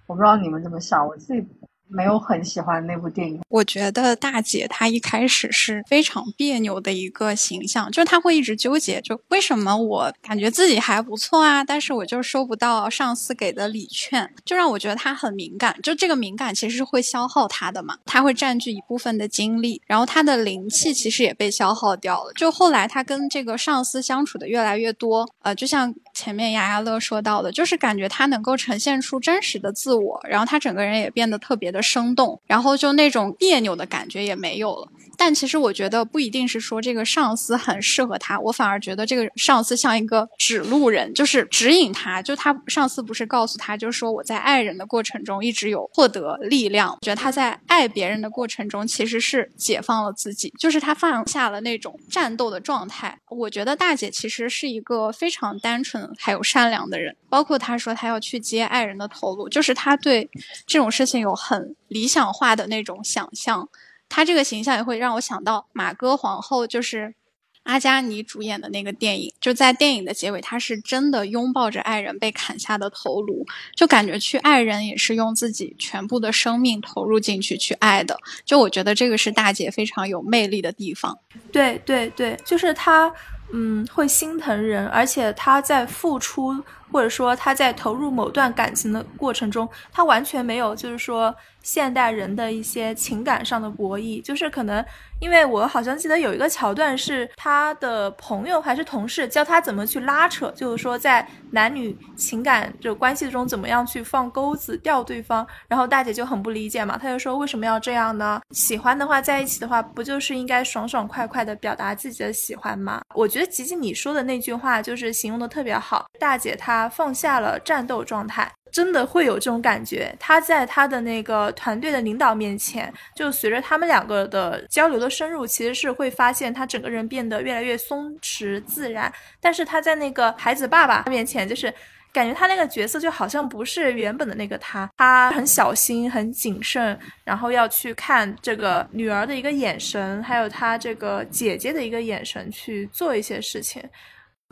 [0.08, 1.46] 我不知道你们怎么想，我自己。
[1.88, 3.40] 没有很喜欢那部电影。
[3.50, 15.78] 我觉得大姐她一开始是非常别扭的一个形象，就是她会一直纠结，就为什么我感觉自己还不错啊，但是我就收不到上司给的礼券，就让我觉得她很敏感。
[15.84, 22.34] 就这个敏感其实是会消耗她的嘛，她会占据一部分的精力，然后她的灵气其实也被消耗掉了。
[22.34, 31.84] 就后来她跟这个上司相处的越来越多，呃，就像前面牙牙乐说到的，就是感觉她能够呈现出真实的自我，然后她整个人也变得特别的。
[31.84, 34.88] 生动，然后就那种别扭的感觉也没有了。
[35.18, 42.22] 但其实我觉得不一定是说这个上司很适合他，我反而觉得这个上司像一个指路人，就是指引他。
[42.22, 46.98] 就他上司不是告诉他，就是说我在爱人的过程中一直有获得力量。
[47.02, 53.18] 觉得他在爱别人的过程中其实是解放了自己，就是他放下了那种战斗的状态。
[53.30, 60.30] 我觉得大姐其实是一个非常单纯还有善良的人，包括他说他要去接爱人的头颅，就是他对
[60.66, 63.70] 这种事情有很理想化的那种想象。
[64.16, 67.16] 他这个形象也会让我想到马哥皇后，就是
[67.64, 69.34] 阿加尼主演的那个电影。
[69.42, 73.44] 就在电影的结尾，他是真的拥抱着爱人被砍下的头颅，
[73.76, 78.16] 就感觉去爱人也是用自己全部的生命投入进去去爱的。
[78.46, 81.18] 就我觉得这个是大姐非常有魅力的地方。
[81.52, 83.12] 对对对，就是她，
[83.52, 91.36] 嗯，会心疼人，而且她在付出，或者说她在投入某段感情的过程中，她完全没有就是说。
[91.64, 94.86] 现代人的一些情感上的博弈，就是可能，
[95.20, 108.42] 因为我好像记得有一个桥段是他的朋友还是同事教他怎么去拉扯，就是说在男女情感就关系中怎么样去放钩子钓对方，然后大姐就很不理解嘛，她就说为什么要这样呢？
[108.52, 113.02] 喜欢的话在一起的话，不就是应该爽爽快快的表达自己的喜欢吗？
[113.16, 118.52] 我觉得吉吉你说的那句话就是形容的特别好，大姐她放下了战斗状态。
[118.74, 120.14] 真的会有这种感觉。
[120.20, 129.14] 他在他的那个团队的领导面前，就随着他们两个的交流的深入，其实是会发现他整个人变得越来越松弛自然。
[129.40, 131.72] 但是他在那个孩子爸爸面前，就是
[132.12, 143.84] 感觉他那个角色就好像不是原本的那个他，他很小心、很谨慎，然后要去看这个女儿的一个眼神，还有他这个姐姐的一个眼神去做一些事情。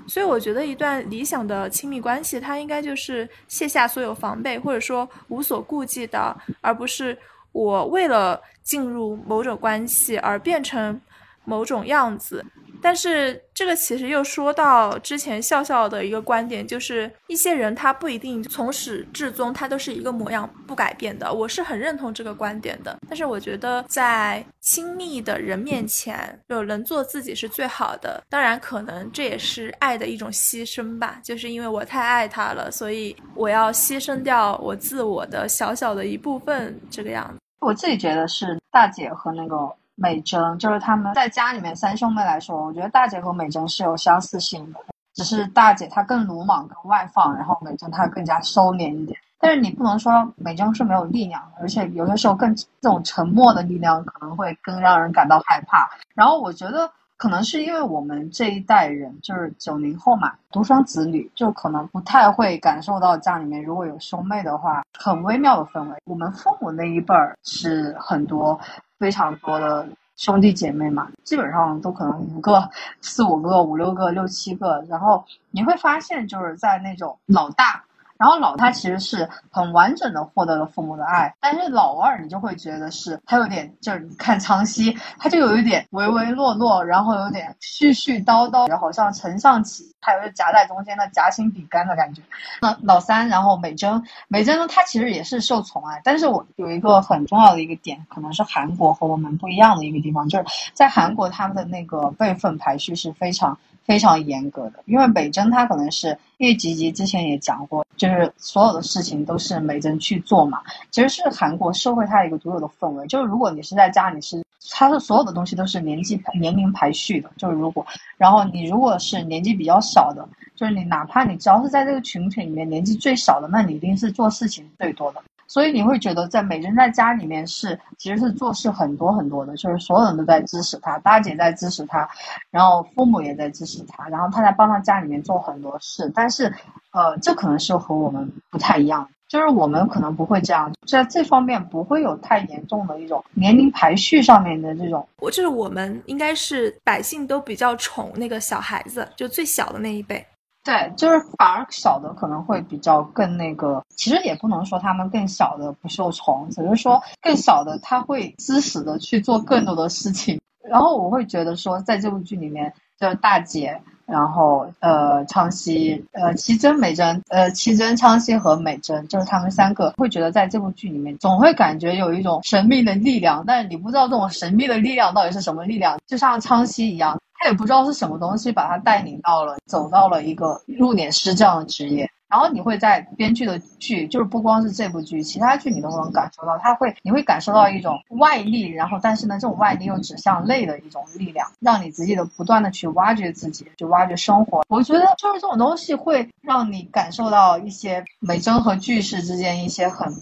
[0.08, 7.18] 所以我觉得，一段理想的亲密关系，它应该就是卸下所有防备，或者说无所顾忌的，而不是
[7.52, 11.00] 我为了进入某种关系而变成
[11.46, 12.46] 某种样子。
[12.82, 21.32] 但是这个其实又说到之前笑笑的一个观点，就是一些人他不一定从始至终他都是一个模样不改变的。
[21.32, 22.98] 我是很认同这个观点的。
[23.08, 28.22] 但是我觉得在亲密的人面前，就能做自己是最好的。
[28.30, 31.20] 当然，可能这也是爱的一种牺牲吧。
[31.24, 37.40] 就是因为我太爱他了，所以我要牺牲掉我自我的小小的一部分，这个样子。
[37.60, 39.56] 我自己觉得是大姐和那个。
[40.02, 44.80] 美珍就是他们在家里面三兄妹来说，我觉得大姐和美珍是有相似性的，
[45.14, 49.18] 只是大姐她更鲁莽、更外放，然后美珍她更加收敛一点。
[49.40, 55.90] 但是你不能说美珍是没有力量，而且有些时候更这种沉默的力量可能会更让人感到害怕。
[56.14, 56.92] 然后我觉得
[57.22, 65.96] 可能是因为我们这一代人就是九零后嘛，独生子女就可能不太会感受到家里面如果有兄妹的话很微妙的氛围。
[66.06, 68.60] 我们父母那一辈儿是很多。
[68.98, 72.70] 非常多的兄弟姐妹嘛，基本上都可能五个、
[73.02, 77.84] 四五个、五六个、六七个，然后你会发现，就是在那种老大。
[78.22, 92.22] 然后老他其实是很完整的获得了父母的爱，但是老二你就会觉得是他有点就是你看昌熙，他就有一点唯唯诺诺，然后有点絮絮叨叨，然后好像承上启，还有夹在中间的夹心饼干的感觉。
[92.62, 100.46] 那老三，然后美珍，美珍呢，她其实也是受宠爱，但是我有一个很重要的一个点，可能是韩国和我们不一样的一个地方，就是
[100.76, 103.58] 在韩国他们的那个辈分排序是非常。
[103.86, 110.62] 非常严格的，因为美珍她可能是因为吉吉之前也讲过，就是所有的事情都是美珍去做嘛。
[110.92, 117.86] 其实是韩国社会它一个独有的氛围，就是如果你是在家里是，它的所有的东西都是年纪年龄排序的，就是如果，
[118.18, 125.22] 然后你如果是年纪比较小的，就是你哪怕你只要是在这个群体里面年纪最小的，那你一定是做事情最多的。
[125.52, 132.08] 所以你会觉得，在美珍在家里面是其实是做事很多很多的，就是所有人都在支持她，大姐在支持她，
[132.50, 136.10] 然后父母也在支持她，然后她在帮她家里面做很多事。
[136.16, 136.46] 但是，
[136.92, 145.06] 呃，这可能是和我们不太一样，就是我们可能不会这样，在这方面不会有太严重的一种年龄排序上面的这种。
[145.18, 150.26] 我就是我们应该是百姓都比较宠那个小孩子，就最小的那一辈。
[150.64, 160.40] 对，就是反而小的可能会比较更那个，其实也不能说他们更小的不受宠，只是说更小的他会知识的去做更多的事情。
[160.64, 177.20] 然后我会觉得说，在这部剧里面，就是大姐，然后呃，昌熙，呃，齐真、美珍，呃，齐真、昌熙和美珍，就是他们三个，会觉得在这部剧里面，总会感觉有一种神秘的力量，但是你不知道这种神秘的力量到底是什么力量，就像昌熙一样。
[177.42, 182.08] 他也不知道是什么东西把他带领到了，走到了一个入殓师这样的职业。
[182.30, 194.64] 然后你会在编剧的剧，就是不光是这部剧，其他剧你都能感受到，他会，你会感受到一种外力，然后但是呢，这种外力又指向内的一种力量，让你自己的不断的去挖掘自己，去挖掘生活。
[194.70, 200.14] 我觉得就是这种东西会让你感受到一些美珍和巨士之间一些很。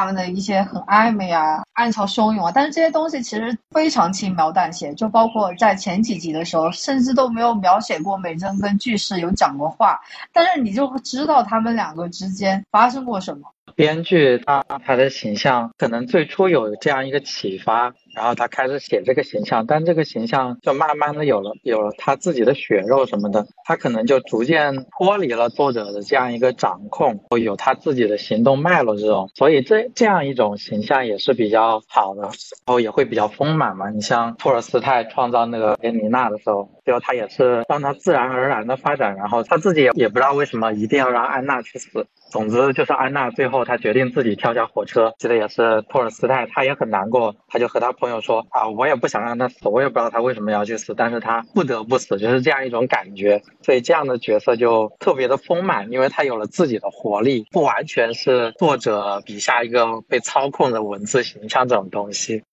[0.00, 10.00] 他们的一些很暧昧啊、暗潮汹涌啊，但是这些东西其实非常轻描淡写，就包括在前几集的时候，甚至都没有描写过美珍跟巨石有讲过话，
[10.32, 13.42] 但是你就会知道他们两个之间发生过什么。
[13.76, 17.92] 编剧他他的形象可能最初有这样一个启发。
[18.14, 32.30] 然后他开始写这个形象，但这个形象就慢慢的有了有了他自己的血肉什么的，他可能就逐渐脱离了作者的这样一个掌控，有他自己的行动脉络这种，所以这这样一种形象也是比较好的，然
[32.66, 33.90] 后也会比较丰满嘛。
[33.90, 42.06] 你像托尔斯泰创造那个列尼娜的时候，最后他也是让他自然而然的发展，然后他自己也不知道为什么一定要让安娜去死。
[42.30, 53.42] 总之就是安娜最后她决定自己跳下火车，记得也是托尔斯泰，他也很难过，他就和他朋友说啊，我也不想让他死，我也不知道他为什么要去死，但是他不得不死，就是这样一种感觉。
[53.62, 62.44] 所以这样的角色就特别的丰满，因为他有了自己的活力，不完全是作者笔下一个被操控的文字形象这种东西。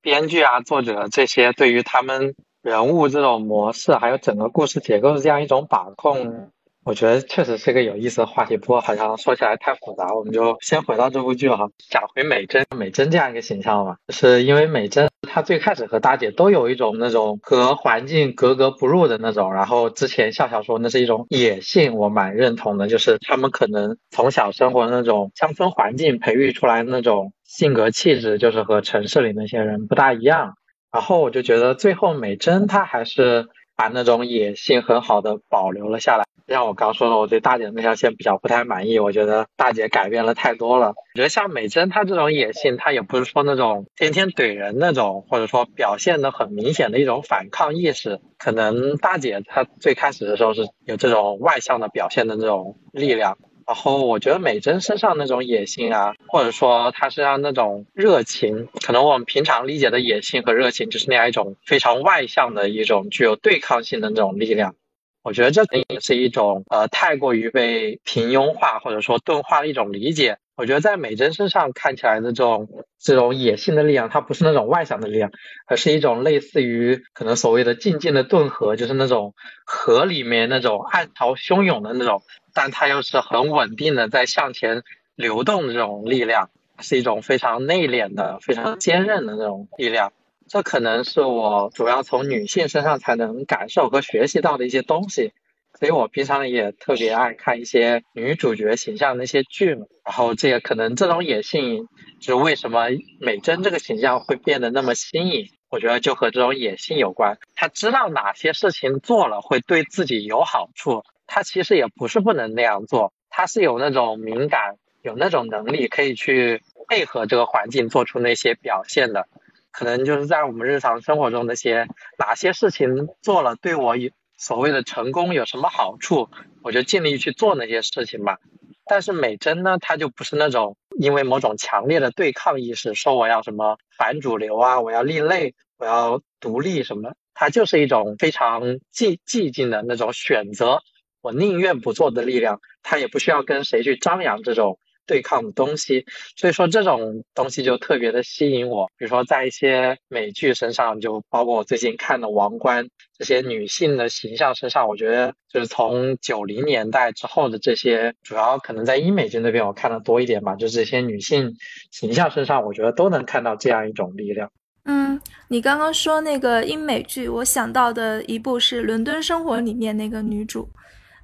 [0.00, 6.50] 编剧啊，作者这些对于他们人物这种模式，还有整个故事结构的这样一种把控。
[6.84, 30.54] 我觉得确实是个有意思的话题，不过好像说起来太复杂，我们就先回到这部剧哈，讲回美珍，美珍这样一个形象嘛，是因为美珍她最开始和大姐都有一种那种和环境格格不入的那种，然后之前笑笑说那是一种野性，我蛮认同的，就是他们可能从小生活那种乡村环境培育出来那种性格气质，就是和城市里那些人不大一样，
[30.92, 33.46] 然后我就觉得最后美珍她还是。
[33.76, 36.24] 把那种野性很好的保留了下来。
[36.48, 38.98] 像我刚说的，我对大姐那条线比较不太满意。
[38.98, 40.88] 我觉得大姐改变了太多了。
[40.88, 48.20] 我觉得像美珍她这种野性，她也不是说那种天天怼人那种，或者说表现的很明显的一种反抗意识。
[48.38, 53.38] 可能大姐她最开始的时候是有这种外向的表现的那种力量。
[53.66, 64.74] 然后我觉得美珍身上那种野性啊，或者说她身上那种热情，可能我们平常理解的野性和热情，就是那样一种非常外向的一种具有对抗性的那种力量。
[65.22, 70.38] 我觉得这也是一种呃太过于被平庸化或者说钝化的一种理解。
[70.54, 72.68] 我觉得在美珍身上看起来的这种
[73.00, 75.30] 这种野性的力量，它不是那种外向的力量，
[75.66, 79.34] 而是一种类似于可能所谓的静静的顿河，就是那种
[79.64, 82.20] 河里面那种暗潮汹涌的那种。
[82.54, 84.82] 但它又是很稳定的在向前
[85.14, 86.50] 流动的这种力量，
[86.80, 90.12] 是一种非常内敛的、非常坚韧的那种力量。
[90.48, 95.32] 这可能是我主要从女性身上才能感受和学习到的一些东西。
[95.78, 99.70] 所以我平常也特别爱看一些女主角形象的一些剧。
[100.04, 101.88] 然后这也可能这种野性，
[102.20, 102.88] 就是为什么
[103.18, 107.38] 美珍这个形象会变得那么新颖，我觉得就和这种野性有关。
[107.54, 111.02] 她知道哪些事情做了会对自己有好处。
[111.34, 119.26] 他其实也不是不能那样做，他是有那种敏感，有那种能力可以去配合这个环境做出那些表现的。
[119.70, 126.28] 可能就是在我们日常生活中那些哪些事情做了对我有所谓的成功有什么好处，
[126.62, 128.36] 我就尽力去做那些事情吧。
[128.84, 138.60] 但是美珍呢，她就不是那种因为某种强烈的对抗意识说我要什么反主流啊，我要另类，我要独立什么，她就是一种非常
[138.92, 140.82] 寂寂静的那种选择。
[141.22, 146.04] 我宁愿不做的力量，他也不需要跟谁去张扬这种对抗的东西，
[146.36, 148.86] 所以说这种东西就特别的吸引我。
[148.96, 152.84] 比如说在一些美剧身上，就包括我最近看的《王冠》
[153.18, 161.56] 这些女性的形象身上，我觉得就是从九零年代之后的这些，主要可能在英美剧那边我看的多一点吧，就这些女性
[161.90, 164.50] 形象身上，我觉得都能看到这样一种力量。
[164.84, 170.68] 嗯，你刚刚说那个英美剧，我想到的一部是《伦敦生活》里面那个女主。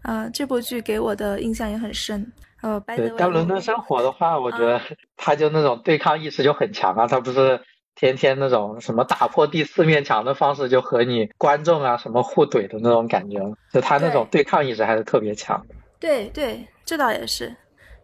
[0.03, 2.30] 啊，这部剧给我的印象也很深。
[2.61, 4.80] 呃，对，但伦敦生活的话，我觉得
[5.16, 7.61] 他就那种对抗意识就很强啊，他不是
[7.94, 13.38] 天天那种什么打破第四面墙的方式就和你观众啊什么互怼的那种感觉，
[13.72, 15.64] 就他那种对抗意识还是特别强。
[16.01, 17.55] 对对，这倒也是。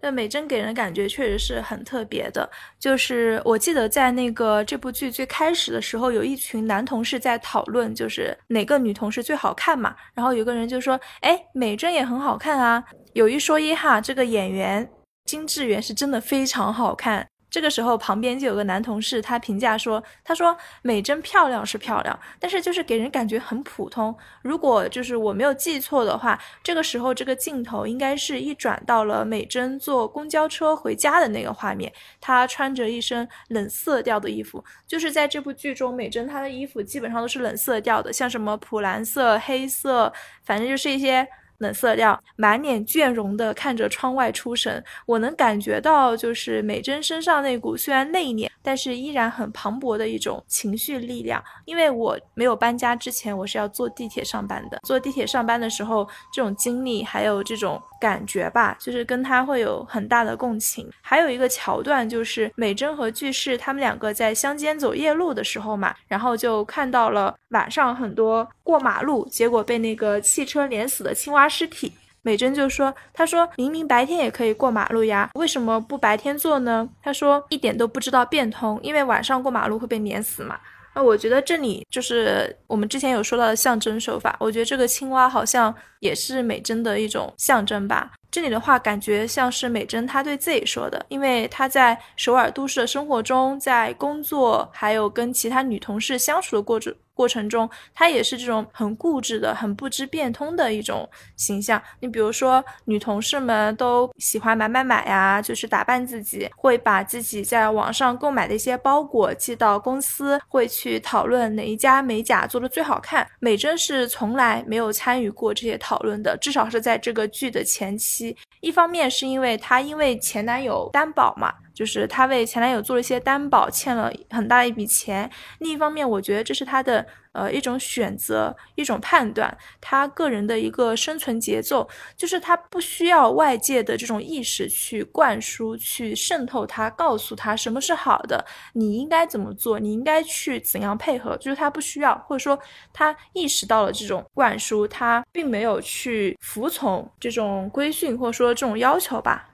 [0.04, 2.46] 那美珍给人感觉确实是很特别的，
[2.78, 9.96] 就是我记得在那个这部剧最开始的时候，有一群男同事在讨论，就是哪个女同事最好看嘛。
[10.12, 12.84] 然后有个人就说：“哎，美珍也很好看啊。”
[13.14, 14.86] 有一说一哈，这个演员
[15.24, 17.26] 金智媛是真的非常好看。
[17.54, 24.12] 这个时候，旁边就有个男同事，他评价说：“他说美珍漂亮是漂亮，但是就是给人感觉很普通。
[24.42, 34.64] 如果就是我没有记错的话，这个时候这个镜头应该是一转到了美珍坐公交车回家的那个画面，她穿着一身冷色调的衣服。
[34.84, 41.24] 就是在这部剧中，美珍她的衣服基本上都是冷色调的，像什么普蓝色、黑色，反正就是一些。”
[41.64, 44.84] 冷色调，满脸倦容的看着窗外出神。
[45.06, 51.42] 我能感觉到，就是美珍身上那股虽然内敛，但是依然很磅礴的一种情绪力量。
[51.64, 54.78] 因为我没有搬家之前，我是要坐地铁上班的。
[54.84, 57.80] 坐地铁上班的时候，这种经历还有这种。
[58.00, 60.86] 感觉吧，就是跟他会有很大的共情。
[61.00, 71.92] 还有一个桥段，就是美珍和巨士他们两个在乡间走夜路的时候嘛，然后就看到了晚上很多过马路，结果被那个汽车碾死的青蛙尸体。
[72.22, 80.58] 美珍就说：“她说明明白天也可以过马路呀，为什么不白天做呢？”她说：“一点都不知道变通，因为晚上过马路会被碾死嘛。”
[80.96, 85.74] 那我觉得这里就是我们之前有说到的象征手法，我觉得这个青蛙好像
[86.04, 88.12] 也是美珍的一种象征吧。
[88.30, 96.94] 这里的话感觉像是美珍她对自己说的，因为她在首尔都市的生活中，在工作还有跟其他女同事相处的过程。
[97.16, 101.80] 过程中，她也是这种很固执的、很不知变通的一种形象。
[102.00, 113.24] 你比如说，女同事们都喜欢买买买呀，就是打扮自己，会把自己在网上购买的一些包裹寄到公司，会去讨论哪一家美甲做的最好看。
[113.38, 115.93] 美珍是从来没有参与过这些讨。
[115.94, 118.36] 讨论的，至少是在这个剧的前期。
[118.60, 121.54] 一方面是因为她因为前男友担保嘛。
[121.74, 125.28] 就是她为前男友做了一些担保，欠了很大一笔钱。
[125.58, 138.44] 另一方面，我觉得这是她的呃一种选择，一种判断，她个人的一个生存节奏，就是她不需要外界的这种意识去灌输、去渗透她，告诉她什么是好的，
[138.74, 142.56] 你应该怎么做，你应该去怎样配合，就是她不需要，或者说
[142.92, 149.50] 她意识到了这种灌输，她并没有去服从这种规训或者说这种要求吧。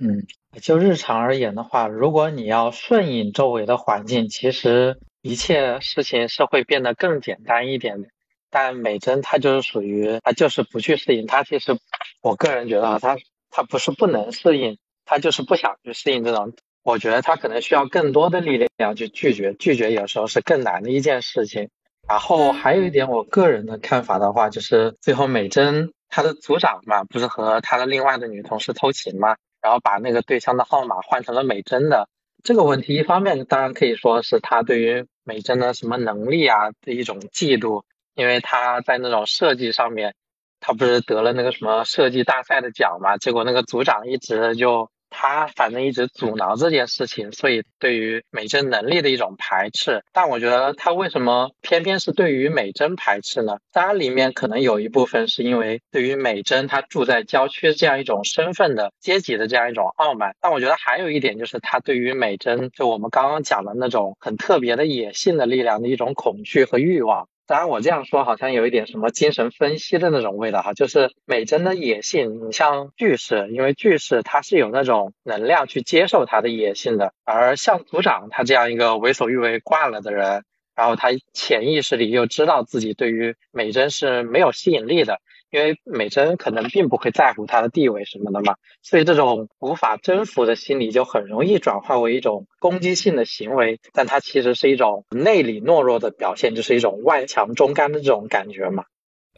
[0.00, 0.26] 嗯。
[0.60, 8.08] 就日常而言的话，如果你要顺应周围的环境，其实一切事情是会变得更简单一点的。
[8.50, 11.28] 但美珍她就是属于，她就是不去适应。
[11.28, 11.78] 她其实，
[12.20, 13.16] 我个人觉得啊，她
[13.50, 16.52] 她不是不能适应，她就是不想去适应这种。
[16.82, 21.68] 我觉得她可能需要更多的力量去拒绝，拒绝有时候是更难的一件事情。
[22.08, 29.36] 然后还有一点，我个人的看法的话，就是最后美珍她的组长嘛，不是和她的另外的女同事偷情嘛？
[29.62, 32.08] 然后把那个对象的号码换成了美珍的
[32.42, 37.84] 这个问题，一方面当然可以说是他对于美珍的什么能力啊的一种嫉妒，
[38.14, 40.14] 因为他在那种设计上面，
[40.60, 44.90] 他不是得了那个什么设计大赛的奖嘛，结果那个组长一直就。
[45.10, 50.02] 他反正一直阻挠这件事情，所以对于美珍能力的一种排斥。
[50.12, 53.58] 但我觉得他为什么偏偏是对于美珍排斥呢？
[53.72, 60.34] 当然里面可能有一部分是因为对于美珍她住在郊区这样一种身份的阶级的这样一种傲慢。
[60.40, 67.28] 但我觉得还有一点就是他对于美珍就我们刚刚讲的那种很特别的野性的力量的一种恐惧和欲望。
[67.50, 80.44] 当然，我这样说好像有一点什么精神分析的那种味道哈，就是美珍的野性，你像巨士，因为巨士他是有那种能量去接受他的野性的，而像组长他这样一个为所欲为惯了的人，
[80.76, 85.20] 然后他潜意识里又知道自己对于美珍是没有吸引力的。
[85.50, 98.84] 因为美珍可能并不会在乎他的地位什么的嘛，所以这种无法征服的心理就很容易转化为一种攻击性的行为，但它其实是一种内里懦弱的表现，就是一种外强中干的这种感觉嘛。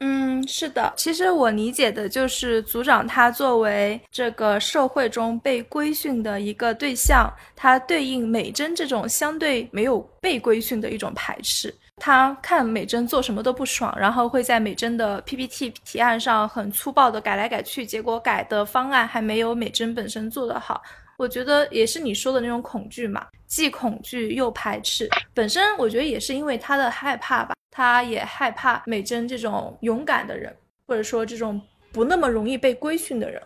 [0.00, 11.72] 嗯，是的，其实我理解的就是组长他作为这个社会中被规训的一个对象，他对应美珍这种相对没有被规训的一种排斥。
[12.04, 20.82] 他看美珍做什么都不爽，然后会在美珍的 PPT 提案上很粗暴的改来改去，结果改的方案还没有美珍本身做得好。
[21.16, 25.08] 我觉得也是你说的那种恐惧嘛，既恐惧又排斥。
[25.32, 30.52] 本身我觉得也是因为他的害怕吧，他也害怕美珍这种勇敢的人，
[30.88, 33.40] 或者说这种不那么容易被规训的人。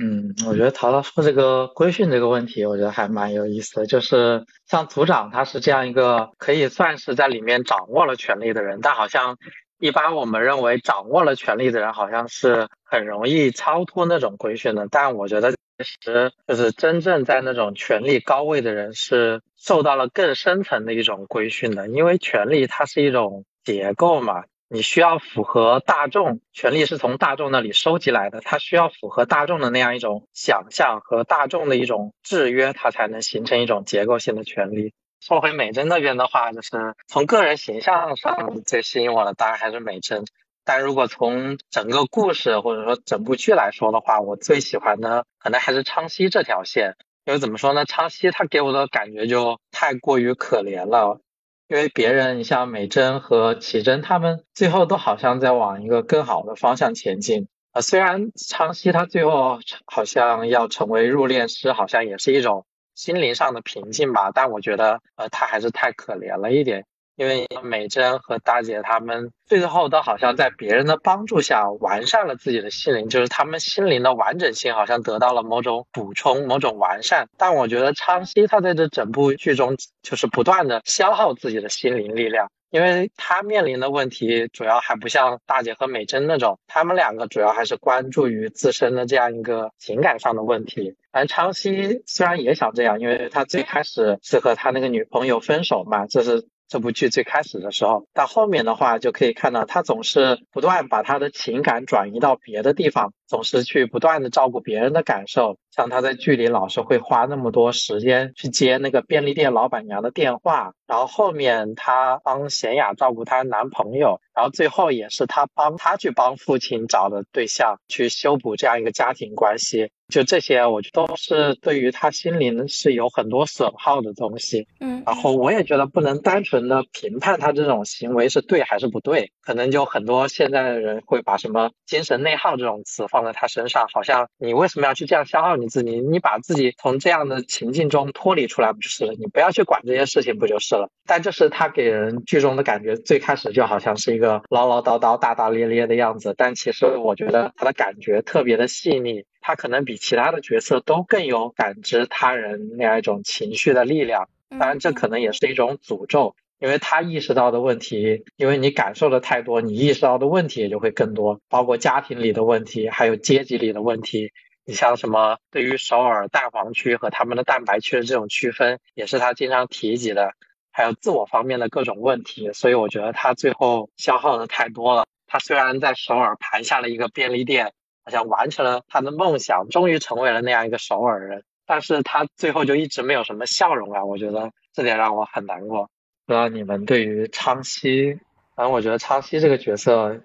[0.00, 3.86] 嗯，我觉得陶陶说这个规训这个问题，我觉得还蛮有意思的。
[3.86, 9.36] 就是像组长，他是这样一个可以算是在里面掌握了权力的人，但好像
[9.80, 14.86] 一般我们认为掌握了权力的人，好像是很容易超脱那种规训的。
[14.88, 15.56] 但我觉得其
[16.00, 24.44] 实就是真正在那种权力高位的人，是受到了更深层的一种规训的，因为权力它是一种结构嘛。
[24.70, 34.92] 你需要符合大众，权力是从大众那里收集来的，它需要符合大众的那样一种想象和大众的一种制约，它才能形成一种结构性的权利。
[35.20, 40.24] 说回美珍那边的话，就是从个人形象上最吸引我的，当然还是美珍。
[40.64, 46.94] 但如果从整个故事或者说整部剧来说的话，我最喜欢的可能还是昌熙这条线，
[47.24, 51.20] 因为怎么说呢，昌熙他给我的感觉就太过于可怜了。
[51.68, 57.46] 因为别人，你像美珍和启真，他们最后都好像在往一个更好的方向前进。
[57.72, 62.64] 呃，虽然昌熙他最后好像要成为入殓师，好像也是一种
[62.94, 66.86] 心灵上的平静吧，但我觉得，呃，他还是太可怜了一点。
[67.18, 77.28] 因为美珍和大姐他们最后都好像在别人的帮助下完善了自己的心灵，就是他们心灵的完整性好像得到了某种补充、某种完善。
[77.36, 90.94] 但我觉得昌熙他在这整部剧中就是不断的消耗自己的心灵力量，因为他面临的问题主要还不像大姐和美珍那种，他们两个主要还是关注于自身的这样一个情感上的问题。
[91.10, 96.46] 而昌熙虽然也想这样，因为他最开始是和他那个女朋友分手嘛，这是。
[96.68, 105.58] 这部剧最开始的时候，到后面的话就可以看到，他总是不断把他的情感转移到别的地方，总是去不断的照顾别人的感受。
[105.70, 119.90] 像他在剧里老是会花那么多时间去接那个便利店老板娘的电话，然后后面他帮贤雅照顾她男朋友，然后最后也是他帮他去帮父亲找的对象去修补这样一个家庭关系。
[120.08, 124.66] 就这些，我觉得都是对于他心灵是有很多损耗的东西。
[124.80, 136.00] 嗯，然后我也觉得不能单纯的评判他这种行为是对还是不对，可能就很多现在的人会把什么精神内耗这种词放在他身上，好像你为什么要去这样消耗你自己？
[136.00, 139.12] 你把自己从这样的情境中脱离出来不就是了？
[139.12, 140.88] 你不要去管这些事情不就是了？
[141.06, 149.24] 但这是他给人剧中的感觉，最开始就好像是一个唠唠叨叨、大大咧咧的样子，但其实我觉得他的感觉特别的细腻。
[149.48, 164.32] 他可能比其他的角色都更有感知他人那样一种情绪的力量，当然这可能也是一种诅咒，因为他意识到的问题，因为你感受的太多，你意识到的问题也就会更多，包括家庭里的问题，还有阶级里的问题。
[164.66, 170.34] 你像什么对于首尔蛋黄区和他们的蛋白区的这种区分，也是他经常提及的，
[170.72, 172.52] 还有自我方面的各种问题。
[172.52, 175.06] 所以我觉得他最后消耗的太多了。
[175.26, 177.72] 他虽然在首尔盘下了一个便利店。
[178.08, 184.02] 好像完成了他的梦想，终于成为了那样一个首尔人，但是他最后就一直没有什么笑容啊！
[184.02, 185.90] 我觉得这点让我很难过。
[186.24, 188.14] 不知道你们对于昌熙，
[188.56, 190.18] 反正我觉得昌熙这个角色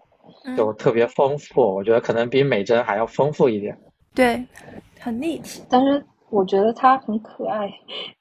[0.56, 3.78] 就特别丰富，我觉得可能比美珍还要丰富一点。
[4.16, 4.42] 对，
[4.98, 7.70] 很立体，但是我觉得他很可爱。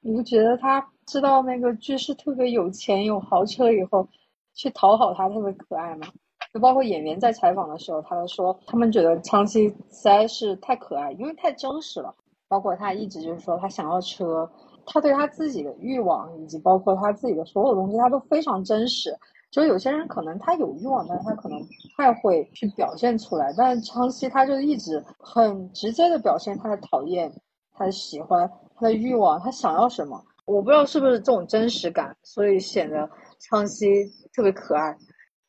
[0.01, 4.09] 你不觉得他知道那个居士特别有钱有豪车以后，
[4.55, 6.09] 去讨好他特别可爱吗？
[6.53, 12.15] 就包括演员在采访的时候，他都说他们觉得昌熙实在是太可爱，因为太真实了。
[12.49, 14.47] 包括他一直就是说他想要车，
[14.85, 19.17] 他对他自己的欲望以及包括他自己的所有东西，他都非常真实。
[19.51, 23.55] 就有些人可能他有欲望，但是他可能不太会去表现出来。
[23.57, 27.33] 但是昌熙他就一直很直接的表现他的讨厌、
[27.73, 30.23] 他的喜欢、他的欲望，他想要什么。
[30.45, 33.09] 我不知道是不是这种真实感，所以显得
[33.41, 33.87] 昌熙
[34.35, 34.95] 特别可爱。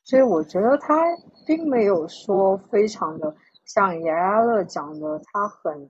[0.03, 1.03] 所以我觉得他
[1.45, 3.33] 并没有说非常的
[3.65, 5.89] 像牙牙乐讲的，他很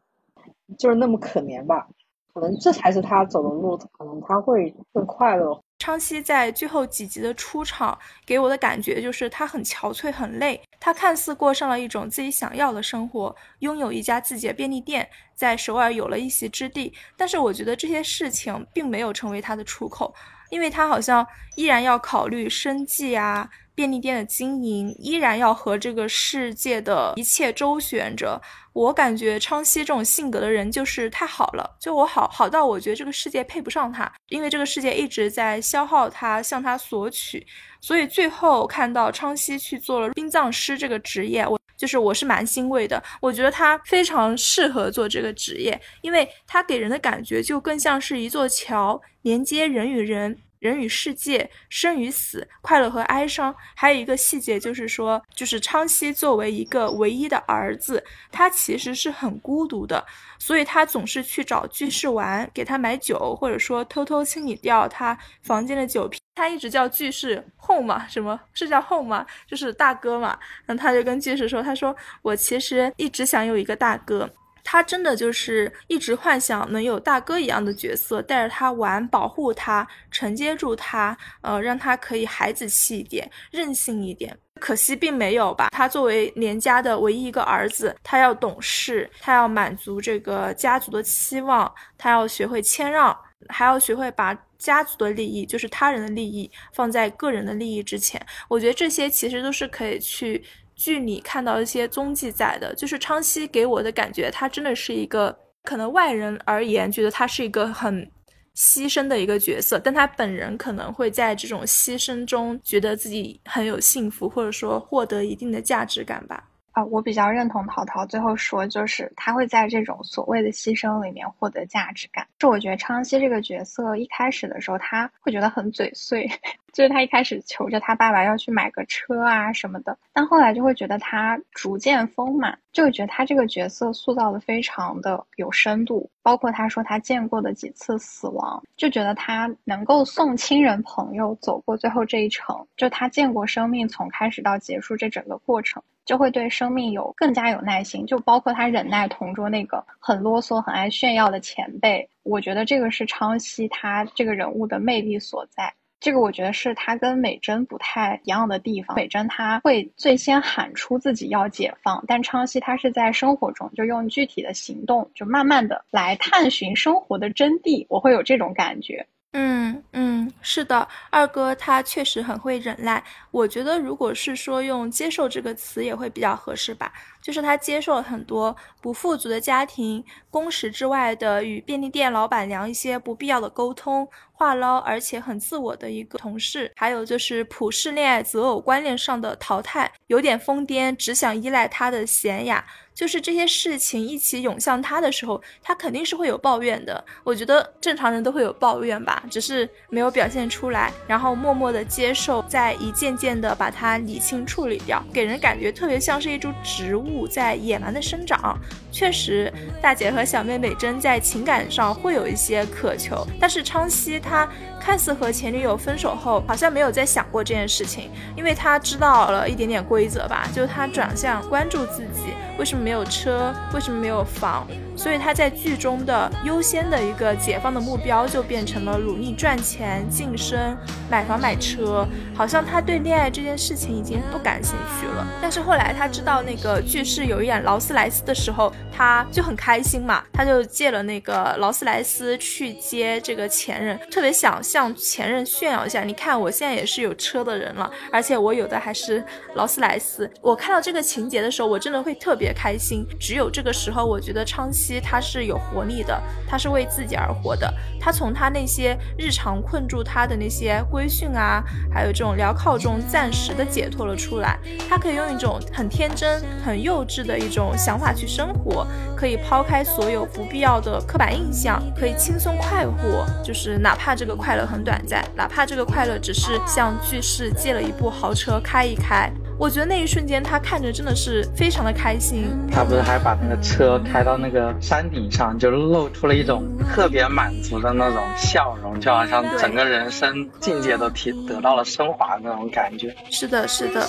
[0.78, 1.88] 就是那么可怜吧？
[2.34, 5.59] 可能这才是他走的路，可能他会更快乐。
[5.78, 10.59] 昌熙在最后几集的出场，给我的感觉就是他很憔悴、很累。
[10.80, 16.93] 他看似过上了一种自己想要的生活，拥有一家自己的便利店，在首尔有了一席之地。
[17.18, 20.14] 但是我觉得这些事情并没有成为他的出口，
[20.49, 23.49] 因为他好像依然要考虑生计啊。
[23.76, 28.41] 便利店的经营依然要和这个世界的一切周旋着。
[28.74, 37.45] 我感觉昌熙这种性格的人就是太好了，就我好好到我觉得这个世界配不上他，因为这个世界一直在消耗他，向他索取。
[37.82, 43.01] 所以最后看到昌熙去做了殡葬师这个职业，我就是我是蛮欣慰的。
[43.21, 50.39] 我觉得他非常适合做这个职业，因为他给人的感觉就更像是一座桥，连接人与人。
[50.64, 53.53] 人与世界，生与死，快乐和哀伤。
[53.76, 58.01] 还有一个细节就是说，就是昌熙作为一个唯一的儿子，
[58.32, 60.01] 他其实是很孤独的，
[60.39, 66.18] 所以他总是去找居士玩，给他买酒，或者说偷偷清理掉他房间的酒瓶。
[66.36, 69.26] 他一直叫居士后嘛，什么是叫后嘛？
[69.45, 70.39] 就是大哥嘛。
[70.66, 74.30] 那他就跟居士说，他说我其实一直想有一个大哥。
[74.64, 84.38] 他真的就是一直幻想能有大哥一样的角色，带着他玩，保护他，承接住他，呃，让他可以孩子气一点，任性一点。
[84.59, 85.70] 可惜并没有吧。
[85.72, 93.16] 他作为连家的唯一一个儿子，他要懂事，他要满足这个家族的期望，他要学会谦让，
[93.49, 98.24] 还要学会把家族的利益，就是他人的利益，放在个人的利益之前。
[98.47, 100.41] 我觉得这些其实都是可以去。
[100.84, 108.05] 剧里看到一些踪迹在的，就是昌熙给我的感觉，他真的是一个可能外人而言觉得他是一个很
[108.53, 116.49] 牺牲的一个角色，但他本人可能会在这种牺牲中觉得自己很有幸福，或者说获得一定的价值感吧。
[116.74, 122.28] 啊，我比较认同淘淘最后说，就是他会在这种所谓的牺牲里面获得价值感。
[122.39, 126.28] 是我觉得昌熙这个角色一开始的时候，他会觉得很嘴碎，
[126.74, 136.09] 就是他一开始求着他爸爸要去买个车啊什么的，但后来就会觉得他逐渐丰满，就觉得他这个角色塑造的非常的有深度。
[136.24, 145.84] 包括他说他见过的几次死亡，就觉得他能够送亲人朋友走过最后这一程，就他见过生命从开始到结束这整个过程。
[146.06, 152.10] 就会对生命有更加有耐心，就包括他忍耐同桌那个很啰嗦、很爱炫耀的前辈。
[152.24, 155.74] 我觉得这个是昌熙他这个人物的魅力所在。
[155.99, 158.93] 这个我觉得是他跟美珍不太一样的地方。
[158.93, 167.86] 美珍他会最先喊出自己要解放，但昌熙他是在生活中就用具体的行动，就慢慢的来探寻生活的真谛。
[167.88, 169.08] 我会有这种感觉。
[169.36, 173.03] 嗯嗯，是的，二哥他确实很会忍耐。
[173.31, 176.91] 我觉得如果是说用接受这个词也会比较合适吧。
[177.24, 184.07] 就是他接受了很多不富足的家庭工时之外的与便利店老板娘一些不必要的沟通。
[184.36, 192.65] 话唠，而且很自我的一个同事，还有就是普世恋爱择偶观念上的淘汰，有点疯癫，只想依赖他的娴雅。
[192.93, 197.03] 就是这些事情一起涌向他的时候，他肯定是会有抱怨的。
[197.24, 208.57] 我觉得正常人都会有抱怨吧，只是没有表现出来，然后默默的接受，再一件件的把它理清处理掉，给人感觉特别像是一株植物在野蛮的生长。
[208.94, 214.48] 确实，大姐和小妹美珍在情感上会有一些渴求，但是昌熙他
[214.80, 224.68] 看似和前女友分手后，好像没有再想过这件事情，因为他知道了一点点规则吧，就他转向关注自己，为什么没有车，为什么没有房？
[224.96, 230.78] 所以他在剧中的优先的一个解放的目标就变成了努力赚钱、晋升、
[231.10, 235.28] 买房买车，好像他对恋爱这件事情已经不感兴趣了。
[235.41, 249.22] 但是后来他知道那个剧是有一辆劳斯莱斯的时候，他就很开心嘛，他就借了那个劳斯莱斯去接这个前任，特别想向前任炫耀一下，你看我现在也是有车的人了，而且我有的还是
[249.56, 250.30] 劳斯莱斯。
[250.41, 253.06] 我看到这个情节的时候，我真的会特别开心。
[253.20, 254.94] 只有这个时候，我觉得昌熙。
[255.02, 257.74] 他是有活力的，他是为自己而活的。
[258.00, 264.60] 他从他那些日常困住他的那些规训啊，还有这种镣铐中暂时的解脱了出来。
[264.88, 268.82] 他可以用一种很天真、很幼稚的一种想法去生活，
[269.15, 273.25] 可以抛开所有不必要的刻板印象，可以轻松快活。
[273.43, 279.31] 就是哪怕这个快乐很短暂，哪怕这个快乐只是向巨士借了一部豪车开一开。
[279.59, 282.47] 我觉得那一瞬间，他看着真的是非常的开心。
[282.71, 293.15] 他不是还把那个车开到那个山顶上，就露出了一种特别满足的那种笑容，就好像整个人生境界都提得到了升华那种感觉。
[293.29, 294.01] 是的，是的。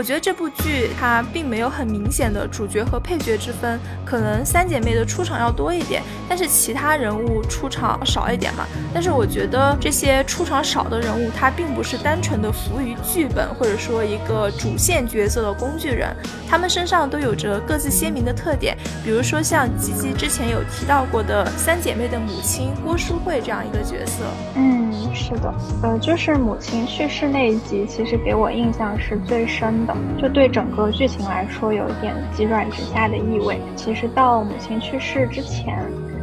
[0.00, 8.64] 我觉得这部剧它并没有很明显的主角和配角之分，可能三姐妹的出场要多一点，但是其他人物出场少一点嘛。
[8.94, 16.16] 但是我觉得这些出场少的人物，他并不是单纯的服务于剧本或者说一个主线角色的工具人，
[16.48, 18.74] 他们身上都有着各自鲜明的特点。
[19.04, 24.24] 比如说像吉吉之前有提到过的三姐妹的母亲郭淑慧这样一个角色。
[24.54, 29.89] 嗯，是的，呃，就是母亲去世那一集，其实给我印象是最深的。
[30.20, 33.60] 就对整个剧情来说，有一点急转直下的意味。
[33.76, 35.78] 其实到母亲去世之前。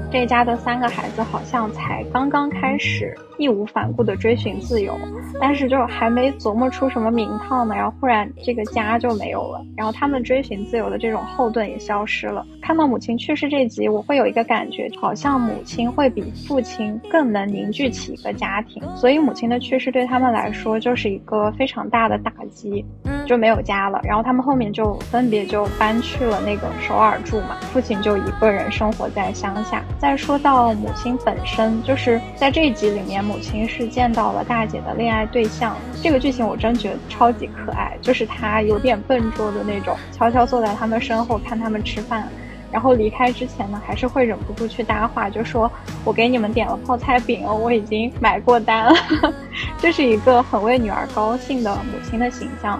[0.09, 4.97] 这家的三个孩子好像才刚刚开始义无反顾地追寻自由，
[5.39, 12.43] 但是就还没琢磨出什么名堂呢，然后忽然这个家就没有了，然后他们追寻自由的这种后盾也消失了。
[12.61, 22.83] 看到母亲去世这集，我会有一个感觉，好像母亲会比父亲更能凝聚起一个家庭，所以母亲的去世对他们来说就是一个非常大的打击，
[23.25, 24.01] 就没有家了。
[24.03, 29.83] 然后他们后面就分别就搬去了那个首尔住嘛，父亲就一个人生活在乡下。
[29.99, 35.75] 再说到母亲本身，就是在这一集里面，母亲是见到了大姐的恋爱对象。
[36.03, 42.27] 这个剧情我真觉得超级可爱，就是她有点笨拙的那种，悄悄坐在他们身后看他们吃饭，
[42.71, 45.69] 然后离开之前呢，还是会忍不住去搭话，就说
[46.05, 48.93] ：“我给你们点了泡菜饼哦，我已经买过单了。
[49.79, 52.79] ”这是一个很为女儿高兴的母亲的形象。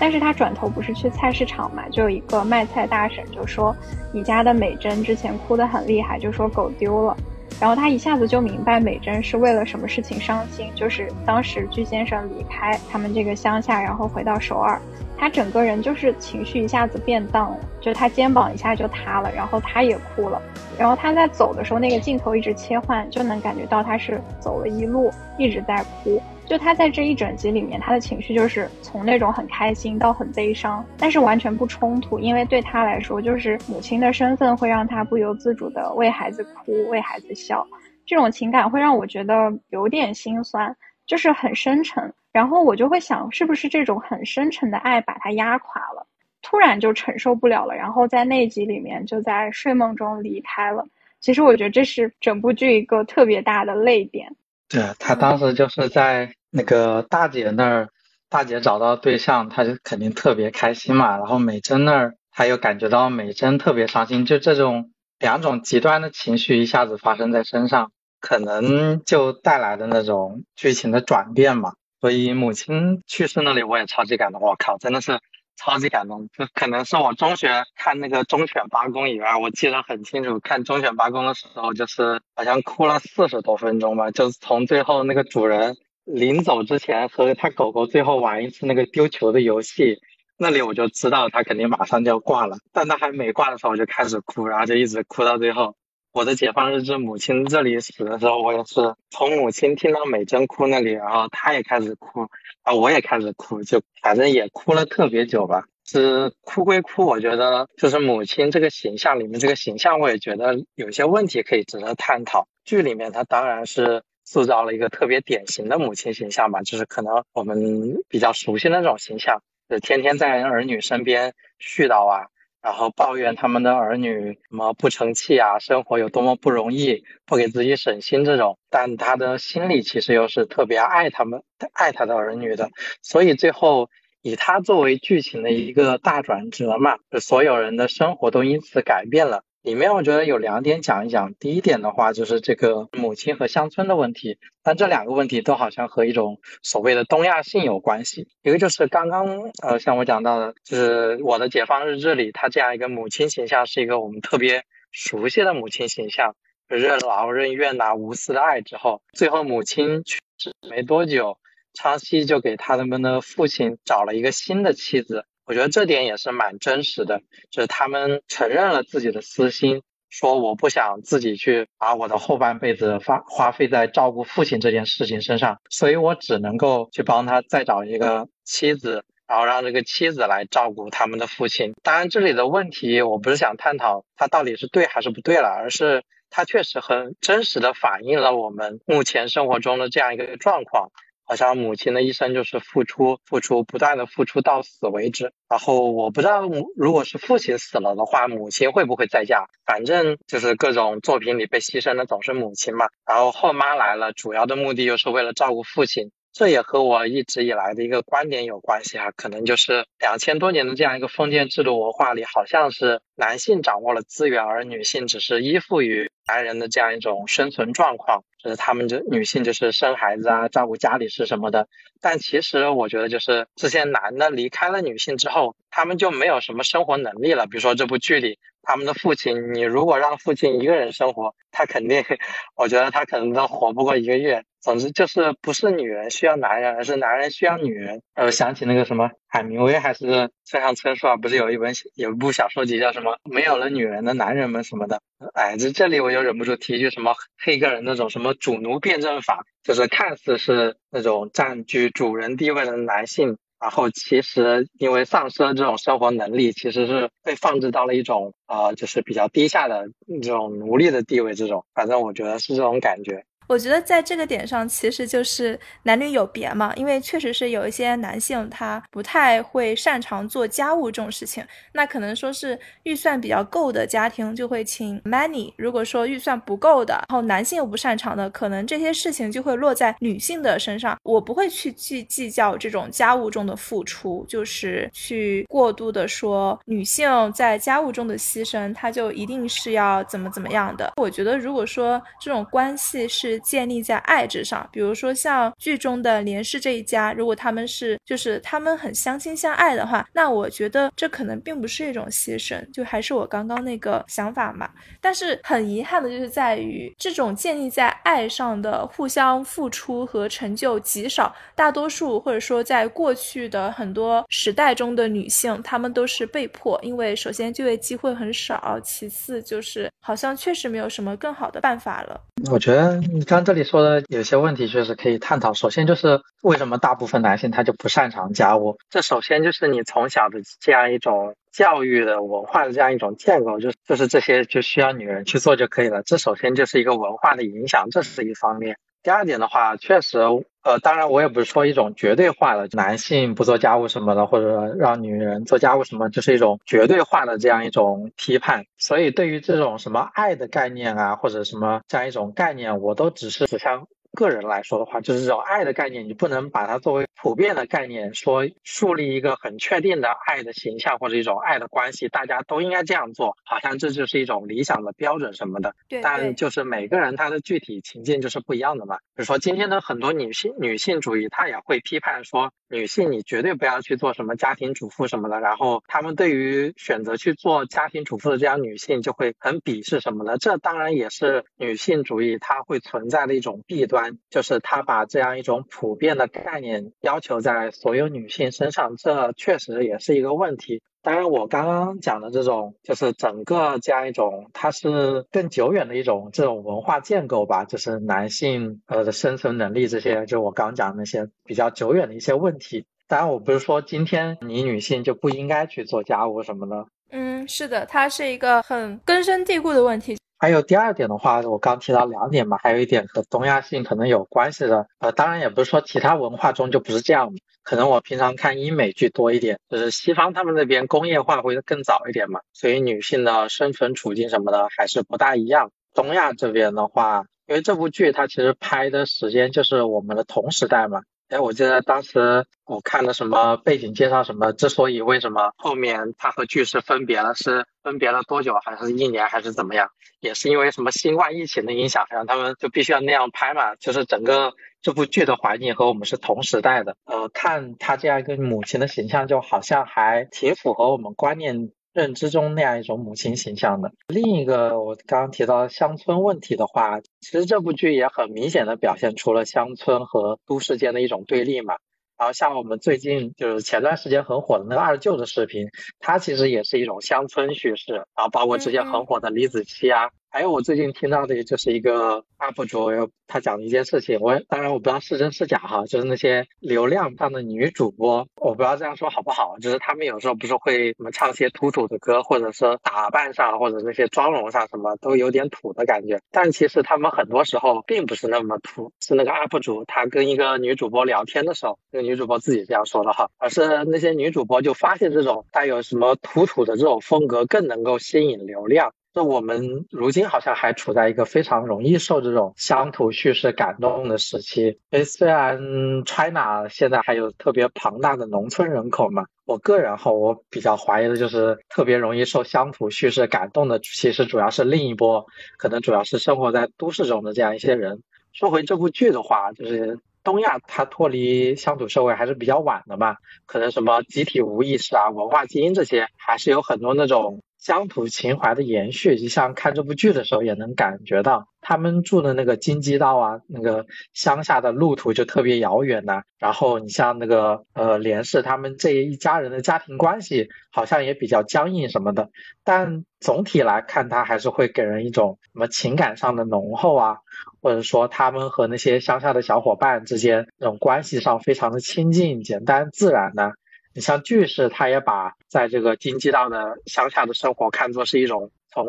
[0.00, 3.76] 但是他转头不是去菜市场嘛，就有一个卖菜大婶就说
[4.12, 7.14] ：“你家的美珍之前哭得很厉害，就说狗丢了。”
[7.60, 14.80] 然后他一下子就明白美珍是为了什么事情伤心，就是当时具先生离开他们这个乡下，然后回到首尔，
[15.18, 20.40] 他整个人就是情绪一下子变荡了，就他肩膀一下就塌了，然后他也哭了。
[20.78, 26.22] 然后他在走的时候，那个镜头一直切换，就能感觉到他是走了一路一直在哭。
[26.50, 37.64] 就他在这一整集里面，他的情绪就是从那种很开心到很悲伤，但是完全不冲突，因为对他来说，就是母亲的身份会让他不由自主的为孩子哭，为孩子笑，
[38.04, 40.76] 这种情感会让我觉得有点心酸，
[41.06, 42.12] 就是很深沉。
[42.32, 46.04] 然后我就会想，是不是这种很深沉的爱把他压垮了，
[46.42, 50.84] 突然就承受不了了，然后在那集里面就在睡梦中离开了。
[51.20, 54.34] 其实我觉得这是整部剧一个特别大的泪点。
[54.68, 57.88] 对他当时就是在那个大姐那儿，
[58.28, 61.16] 大姐找到对象，她就肯定特别开心嘛。
[61.16, 71.72] 然后美珍那儿，她又感觉到美珍特别伤心，就这种两种极端的情绪一下子发生在身上，可能就带来的那种剧情的转变嘛。
[72.00, 74.40] 所以母亲去世那里，我也超级感动。
[74.40, 75.18] 我靠，真的是。
[75.62, 80.40] 超级感动，就可能是我中学看那个《忠犬八公》以外，我记得很清楚。
[80.40, 84.10] 看《忠犬八公》的时候，就是好像哭了四十多分钟吧。
[84.10, 89.98] 就是从最后那个主人临走之前和他狗狗最后玩一次那个丢球的游戏，
[90.38, 92.58] 那里我就知道他肯定马上就要挂了。
[92.72, 95.76] 但他还没挂的时候，我就开始哭，然后就一直哭到最后。
[96.12, 102.26] 我的解放日志母亲这里死的时候，我也是从母亲听到美珍哭那里，然后她也开始哭，
[102.62, 105.66] 啊，我也开始哭，就反正也哭了特别久吧。
[105.86, 112.48] 是哭归哭，我觉得就是母亲这个形象里面这个形象，我也觉得有些问题可以值得探讨。
[112.64, 122.28] 剧里面她当然是塑造了一个特别典型的母亲形象吧，就是可能我们比较熟悉的那种形象，就天天在儿女身边絮叨啊。
[122.62, 132.68] 然后抱怨他们的儿女什么不成器啊，生活有多么不容易，不给自己省心这种，但他的心里其实又是特别爱他们、爱他的儿女的，
[133.00, 133.88] 所以最后
[134.20, 139.42] 以他作为剧情的一个大转折嘛，所有人的生活都因此改变了。
[139.62, 141.34] 里面我觉得有两点讲一讲。
[141.34, 148.28] 第一点的话就是这个母亲和乡村的问题，但这两个问题都好像和一种所谓的东亚性有关系。
[148.42, 156.36] 一个就是刚刚呃像我讲到的，就是我的解放日志里，他这样一个母亲形象是一个我们特别熟悉的母亲形象，
[156.66, 161.36] 任劳任怨呐，无私的爱之后，最后母亲去世没多久，
[161.74, 165.26] 昌熙就给他们的父亲找了一个新的妻子。
[165.50, 181.72] 我觉得这点也是蛮真实的，就是他们承认了自己的私心，说我不想自己去把我的后半辈子花花费在照顾父亲这件事情身上，所以我只能够去帮他再找一个妻子，然后让这个妻子来照顾他们的父亲。
[181.82, 190.92] 当然，这里的问题我不是想探讨他到底是对还是不对了，而是他确实很真实的反映了我们目前生活中的这样一个状况。
[191.30, 195.32] 好像母亲的一生就是付出、付出、不断的付出到死为止。
[195.48, 196.42] 然后我不知道，
[196.74, 199.46] 如果是父亲死了的话，母亲会不会再嫁？
[199.64, 202.88] 反正就是各种作品里被牺牲的总是母亲嘛。
[203.06, 206.10] 然后后妈来了，主要的目的就是为了照顾父亲。
[206.32, 218.22] 这也和我一直以来的一个观点有关系啊，可能就是两千多年的这样一个封建制度文化里，好像是男性掌握了资源，而女性只是依附于男人的这样一种生存状况。
[218.42, 221.68] 就是他们就女性就是生孩子啊，照顾家里事什么的，
[222.00, 227.46] 但其实我觉得就是这些男的离开了女性之后，他们就没有什么生活能力了。
[227.46, 232.02] 比如说这部剧里，他们的父亲，你如果让父亲一个人生活，他肯定，
[232.56, 234.44] 我觉得他可能都活不过一个月。
[234.60, 238.02] 总之就是不是女人需要男人，而是男人需要女人。
[238.14, 245.00] 呃，想起那个什么海明威还是村上春树啊，不是有一本有一部小说集叫什么《没有了女人的男人们》什么的。
[245.34, 259.86] 哎，这这里我就忍不住提一句什么黑格尔那种什么主奴辩证法，就是看似是那种占据主人地位的男性，然后其实因为丧失了这种生活能力，其实是被放置到了一种呃，就是比较低下的
[260.22, 261.34] 这种奴隶的地位。
[261.34, 263.24] 这种，反正我觉得是这种感觉。
[263.50, 280.96] 我觉得在这个点上，其实就是男女有别嘛，因为确实是有一些男性他不太会擅长做家务这种事情，那可能说是预算比较够的家庭就会请 many，如果说预算不够的，然后男性又不擅长的，可能这些事情就会落在女性的身上。
[281.02, 290.92] 我不会去计计较这种家务中的付出，就是去过度的说女性在家务中的牺牲，她就一定是要怎么怎么样的。
[290.98, 293.39] 我觉得如果说这种关系是。
[293.40, 304.70] 建立在爱之上，比如说像剧中的连氏这一家，如果他们是就是他们很相亲相爱的话，那我觉得这可能并不是一种牺牲，就还是我刚刚那个想法嘛。
[305.00, 322.20] 但是很遗憾的就是在于这种建立在爱上的互相付出和成就极少，大多数或者说在过去的很多时代中的女性，她们都是被迫，因为首先就业机会很少，其次就是好像确实没有什么更好的办法了。
[322.48, 325.52] 我觉得你刚这里说的有些问题确实可以探讨。
[325.52, 328.78] 首先就是为什么大部分男性他就不擅长家务？
[328.88, 336.02] 这首先就是你从小的这样一种教育的文化的这样一种建构，就就是这些就需要女人去做就可以了。
[336.02, 338.76] 这首先就是一个文化的影响，这是一方面。
[339.02, 340.18] 第二点的话，确实
[340.62, 348.64] 呃，当然我也不是说一种绝对化的男性不做家务什么的，或者让女人做家务什么，就是一种绝对化的这样一种批判。
[348.76, 353.86] 所以对于这种什么爱的概念啊，或者什么这样一种概念，我都只是指向。
[354.12, 365.74] 个人来说的话，就是这种爱的概念，你不能把它作为普遍的概念，说树立一个很确定的爱的形象或者一种爱的关系，大家都应该这样做，好像这就是一种理想的标准什么的。
[365.88, 366.00] 对。
[366.00, 368.96] 但就是每个人他的具体情境就是不一样的嘛。
[369.14, 375.38] 比如说今天的很多女性女性主义，她也会批判说，女性你绝对不要去做什么家庭主妇什么的。
[375.40, 380.36] 然后他们对于选择去做家庭主妇的这样女性就会很鄙视什么的。
[380.38, 383.99] 这当然也是女性主义它会存在的一种弊端。
[384.30, 390.82] 就是他把这样一种普遍的概念要求在所有女性身上，这确实也是一个问题。
[391.02, 402.84] 当然，我刚刚讲的这种，就是整个这样一种，它是更久远的一种这种文化建构吧，就是男性呃的生存能力这些，就我刚讲那些比较久远的一些问题。
[403.08, 406.86] 当然，我不是说今天你女性就不应该去做家务什么的。
[407.12, 410.18] 嗯，是的，它是一个很根深蒂固的问题。
[410.40, 417.30] 还有第二点的话，我刚提到两点嘛，还有一点和东亚性可能有关系的，呃，当然也不是说其他文化中就不是这样，
[417.62, 425.72] 可能我平常看英美剧多一点，就是西方他们那边工业化会更早一点嘛，所以女性的生存处境什么的还是不大一样。
[425.92, 431.02] 东亚这边的话，因为这部剧它其实拍的时间就是我们的同时代嘛。
[431.30, 439.90] 哎，我记得当时我看的什么背景介绍，什么之所以为什么后面他和巨石分别了，是分别了多久，还是一年，还是怎么样？
[440.18, 443.76] 也是因为什么新冠疫情的影响，让他们就必须要那样拍嘛。
[443.76, 451.70] 就是整个这部剧的环境和我们是同时代的，呃，看他这样一个母亲的形象，就好像还挺符合我们观念。
[451.92, 453.92] 认知中那样一种母亲形象的。
[454.08, 461.74] 另一个，我刚刚提到乡村问题的话，其实这部剧也很明显的表现出了乡村和都市间的一种对立嘛。
[462.16, 465.68] 然后像我们最近就是前段时间很火的那个二舅的视频，
[465.98, 467.94] 它其实也是一种乡村叙事。
[467.94, 470.10] 然后包括之前很火的李子柒啊。
[470.32, 498.94] 还有我最近听到的就是一个 UP 主，他讲的一件事情，我当然我不知道是真是假哈，就是那些流量上的女主播，我不知道这样说好不好，就是他们有时候不是会什么唱些土土的歌，或者说打扮上或者那些妆容上什么都有点土的感觉，但其实他们很多时候并不是那么土，是那个 UP 主他跟一个女主播聊天的时候，那个女主播自己这样说的哈，而是那些女主播就发现这种带有什么土土的这种风格更能够吸引流量。
[499.12, 504.78] 那我们如今好像还处在一个非常容易受这种乡土叙事感动的时期。
[504.90, 505.58] 诶，虽然
[506.04, 515.26] China 现在还有特别庞大的农村人口嘛，我个人哈，我比较怀疑的就是特别容易受乡土叙事感动的，其实主要是另一波，
[515.58, 518.04] 可能主要是生活在都市中的这样一些人。
[518.32, 527.42] 说回这部剧的话，就是东亚它脱离乡土社会还是比较晚的嘛，可能什么集体无意识啊、文化基因这些，还是有很多那种。
[527.70, 536.22] 乡土情怀的延续，就像看这部剧的时候也能感觉到，他们住的那个金鸡道啊，那个乡下的路途就特别遥远呐。
[536.40, 542.30] 然后你像那个呃连氏他们这一家人的家庭关系好像也比较僵硬什么的，
[542.64, 547.18] 但总体来看，他还是会给人一种什么情感上的浓厚啊，
[547.62, 553.52] 或者说他们和那些乡下的小伙伴之间那种关系上非常的亲近、简单、自然的。
[554.00, 558.86] 像巨石，他也把在这个京畿道的乡下的生活看作是一种从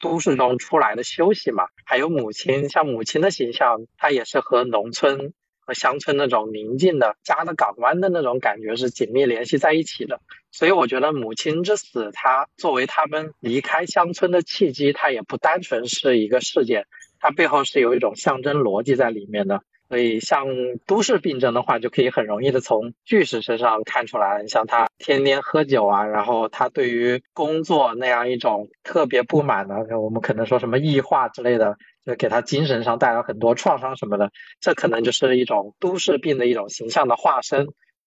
[0.00, 1.64] 都市中出来的休息嘛。
[1.84, 10.20] 还有母亲，像母亲的形象，她也是和农村和乡村那种宁静的家的港湾的那种感觉是紧密联系在一起的。
[10.50, 16.86] 所以我觉得母亲之死，它作为他们离开乡村的契机，它也不单纯是一个事件，
[17.20, 19.62] 它背后是有一种象征逻辑在里面的。
[19.92, 20.46] 所以，像
[20.86, 24.46] 都市病症的话，就可以很容易的从巨石身上看出来。
[24.46, 34.30] 像他天天喝酒啊，然后他对于工作那样一种特别不满的，我们可能说什么异化之类的，就给他精神上带来很多创伤什么的。
[34.62, 37.68] 这可能就是一种都市病的一种形象的化身。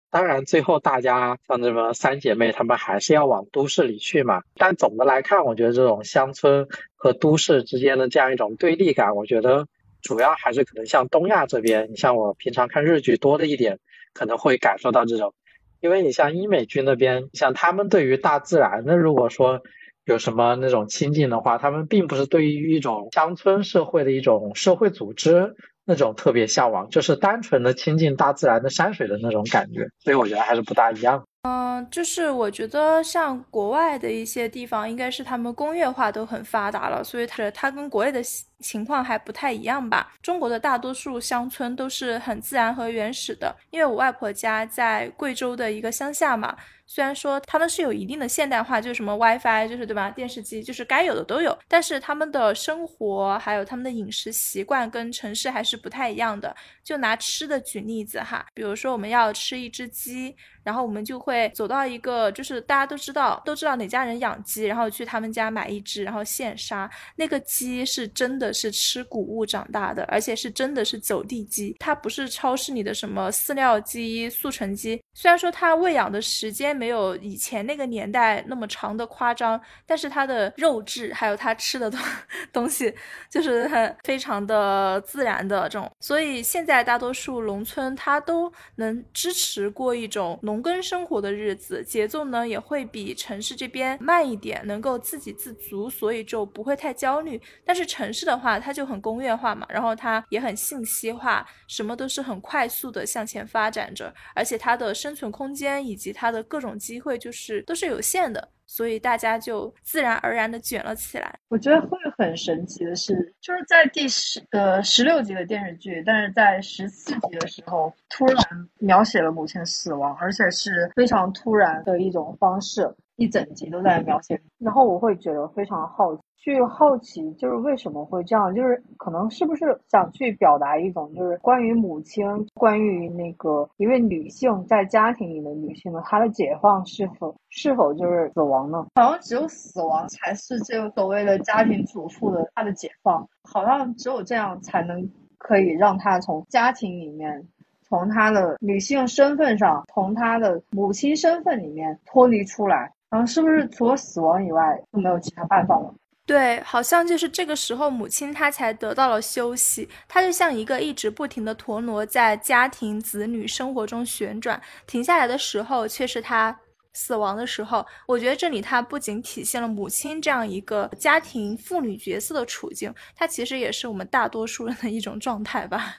[0.09, 4.43] 当然，最后大家像这么三姐妹，她们还是要往都市里去嘛。
[4.55, 9.67] 但总的来看，我觉得这种乡村和都市之间的这样一种对立感，我觉得。
[10.03, 13.79] 主要还是可能像东亚这边，你像我平常看日剧多的一点，
[14.13, 15.33] 可能会感受到这种，
[15.79, 19.61] 因为你像英美剧那边，像他们对于大自然的，如果说
[20.05, 25.55] 有什么那种亲近的话，他们并不是对于一种乡村社会的一种社会组织
[25.85, 31.25] 那种特别向往，就是单纯的亲近大自然的山水的那种感觉，所以我觉得还是不大一样。
[31.45, 38.21] 嗯，就是我觉得像国外的一些地方，应该是他们工业化都很发达了，所以它它跟国内的
[38.59, 40.13] 情况还不太一样吧。
[40.21, 46.55] 中国的大多数乡村都是很自然和原始的，因为我外婆家在贵州的一个乡下嘛。
[46.85, 50.09] 虽然说他们是有一定的现代化，就是什么 WiFi，就是对吧？
[50.11, 56.55] 电视机就是该有的都有，但是他们的生活还有他们的饮食习惯跟城市还是不太一样的。
[56.83, 60.37] 就拿吃的举例子哈，比如说我们要吃一只鸡。
[60.63, 66.89] 然后我们就会走到一个，就是大家都知道，都知道哪家人养鸡，然后去他们家买一只，然后现杀。
[67.17, 75.01] 那个鸡是真的是吃谷物长大的，而且是真的是走地鸡，它不是超市里的什么饲料鸡、速成鸡。
[75.13, 81.99] 虽然说它喂养的时间没有以前那个年代那么长的夸张，但是它的肉质还有它吃的东
[82.53, 82.93] 东西，
[83.29, 85.91] 就是很非常的自然的这种。
[85.99, 90.52] 所以现在大多数农村它都能支持过一种农。
[90.53, 97.41] 农耕生活的日子，节奏呢也会比城市这边慢一点，能够自给自足，所以就不会太焦虑。
[97.65, 108.47] 但是城市的话，它就很工业化嘛，然后它也很信息化，什么都是很快速的向前发展着，而且它的生存空间以及它的各种机会就是都是有限的。
[108.65, 111.33] 所以大家就自然而然的卷了起来。
[111.49, 118.37] 我觉得会很神奇的是，就是在第十呃十六集的电视剧，但是在十四集的时候，突然
[118.79, 124.41] 描写了母亲死亡，而且是非常突然的一种方式，一整集都在描写。
[124.57, 126.21] 然后我会觉得非常好奇。
[126.43, 128.53] 去好奇，就是为什么会这样？
[128.53, 138.85] 就是可能是不是想去表达一种，就是关于母亲，关于那个一位女性在家庭里的女性的她的解放是否是否就是死亡呢？
[138.95, 147.47] 好像只有死亡才是这个所谓的家庭主妇的她的解放，好像只有这样才能可以让她从家庭里面，
[147.87, 152.91] 从她的女性身份上，从她的母亲身份里面脱离出来。
[153.09, 155.93] 然后是不是除了死亡以外就没有其他办法了？
[156.25, 159.89] 对，好像就是这个时候，母亲她才得到了休息。
[160.07, 166.57] 她就像一个一直不停的陀螺，在家庭、子女生活中旋转，停下来的时候，却是她
[166.93, 167.85] 死亡的时候。
[168.07, 175.97] 我觉得这里它不仅体现了母亲这样一个家庭妇女角色的处境，它其实也是我们大多数人的一种状态吧，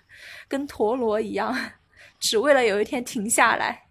[0.48, 1.54] 跟陀螺一样，
[2.18, 3.90] 只为了有一天停下来。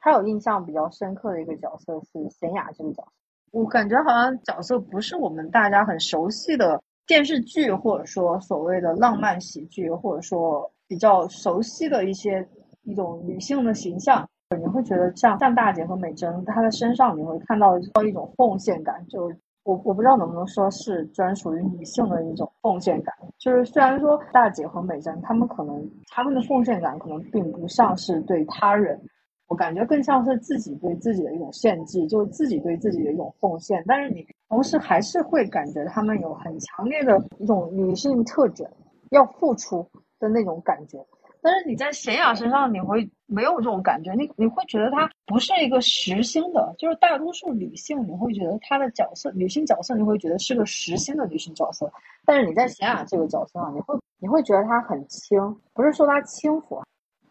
[0.00, 3.15] 他有印象比较深刻的一个角色是贤雅这个角色。
[3.56, 12.46] 我感觉好像角色不是我们大家很熟悉的电视剧，或者说所谓的浪漫喜剧，或者说比较熟悉的一些
[12.82, 14.28] 一种女性的形象。
[14.58, 19.02] 你会觉得像像大姐和美珍，她的身上你会看到到一种奉献感。
[19.08, 19.32] 就
[19.64, 23.14] 我我不知道能不能说是专属于女性的一种奉献感。
[23.38, 29.00] 就是虽然说大姐和美珍，她们可能她们的奉献感可能并不像是对他人。
[29.48, 33.82] 我感觉更像是自己对自己的一种献祭，就是自己对自己的一种奉献。
[33.86, 38.68] 但是你同时还是会感觉他们有很强烈的一种女性特征，
[39.10, 40.98] 要付出的那种感觉。
[41.40, 51.88] 但是你在贤雅身上，你会没有这种感觉，你你会觉得她不是一个实心的，就是大多数女性你会觉得她的角色，女性角色你会觉得是个实心的女性角色。
[52.24, 55.38] 但是你在贤雅这个角色上，你会你会觉得她很轻，
[55.72, 56.82] 不是说她轻浮，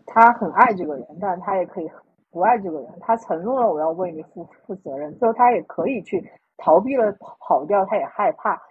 [0.06, 1.92] 她很爱这个人，但是她也可以。
[2.36, 6.22] 不爱这个人，他承诺了我要为你负负责任，最后他也可以去
[6.58, 7.10] 逃避了
[7.40, 8.62] 跑掉，他也害怕，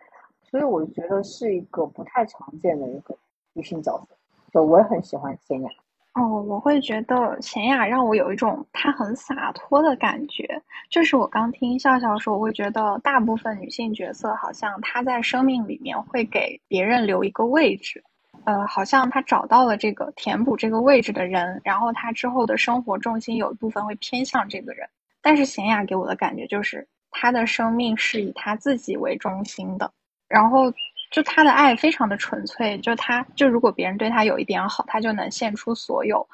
[0.42, 3.16] 所以我觉得是一个不太常见的一个
[3.54, 4.14] 女性角色，
[4.52, 5.70] 就我也很喜欢贤雅。
[6.12, 10.46] 哦，我会觉得贤雅让我有一种她很洒脱的感觉，
[10.90, 18.04] 就是我刚听笑笑说，我会觉得大部分女性角色好像她在生命里面会给别人留一个位置。
[18.44, 24.86] 呃，好像他找到了这个填补这个位置的人，然后他之后的生活重心有一部分会偏向这个人。
[25.22, 29.90] 但是贤雅给我的感觉就是，他的生命是以他自己为中心的，
[30.28, 30.70] 然后
[31.10, 36.26] 就他的爱非常的纯粹，就他就如果别人对他有一点好，他就能献出所有。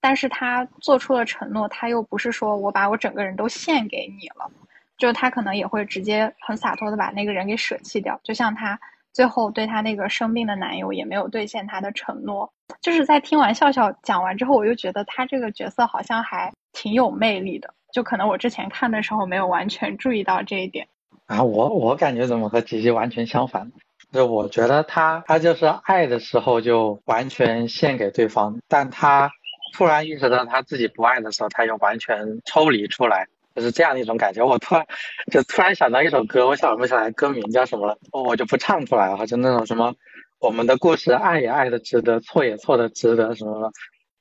[0.00, 4.50] 但是他做出了承诺，他又不是说我把我整个人都献给你了，
[4.98, 8.78] 就他可能也会直接很洒脱的把那个人给舍弃掉，就像他。
[9.14, 20.88] 最后对她那个生病的男友也没有兑现她的承诺，就是在听完笑笑讲完之后，我又觉得他这个角色好像还挺有魅力的，就可能我之前看的时候没有完全注意到这一点。
[21.26, 23.72] 啊，我我感觉怎么和吉吉完全相反？
[24.12, 29.30] 就我觉得他他就是爱的时候就完全献给对方，但他
[29.72, 33.26] 突然意识到他自己不爱的时候，他又完全抽离出来。
[33.54, 34.86] 就是这样的一种感觉，我突然
[35.30, 39.94] 就突然想到一首歌，我想不起来歌名叫什么了，我就不唱出来了，就那种什么
[40.40, 43.70] 我们的故事，爱也爱的值得，错也错的值得什么。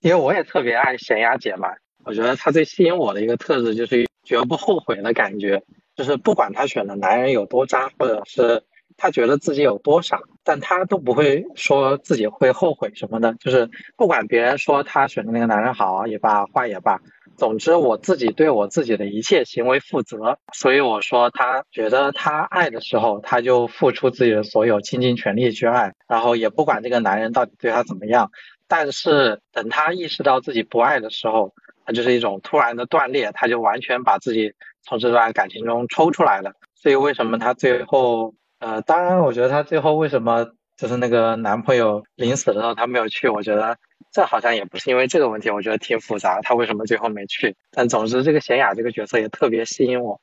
[0.01, 1.69] 因为我也特别爱贤雅姐嘛，
[2.05, 5.63] 我觉得她最吸引我的一个特质就是绝不后悔的感觉，
[5.95, 8.63] 就是不管她选的男人有多渣，或者是
[8.95, 13.33] 他觉得自己有多傻，但他都不会说自己会后悔什么的。
[13.39, 16.99] 就是不管别人说他选的那个男人好也罢，坏也罢，
[17.37, 20.37] 总之我自己对我自己的一切行为负责。
[20.53, 28.31] 所以我说，他觉得他爱的时候，他就付出自己的所有，倾尽全力去爱，然后也不管这个男人到底对他怎么样。
[28.67, 31.53] 但是等他意识到自己不爱的时候，
[31.85, 34.53] 他就是一种突然的断裂，他就完全把自己
[34.83, 36.53] 从这段感情中抽出来了。
[36.75, 40.47] 所以为什么他最后，呃，当然，我觉得他最后为什么
[40.77, 43.77] 就是那个男朋友临死的时候他没有去，我觉得
[44.11, 47.55] 这好像也不是因为这个问题，我觉得挺复杂，他为什么最后没去？
[47.71, 50.19] 但总之，这个贤雅这个角色也特别吸引我。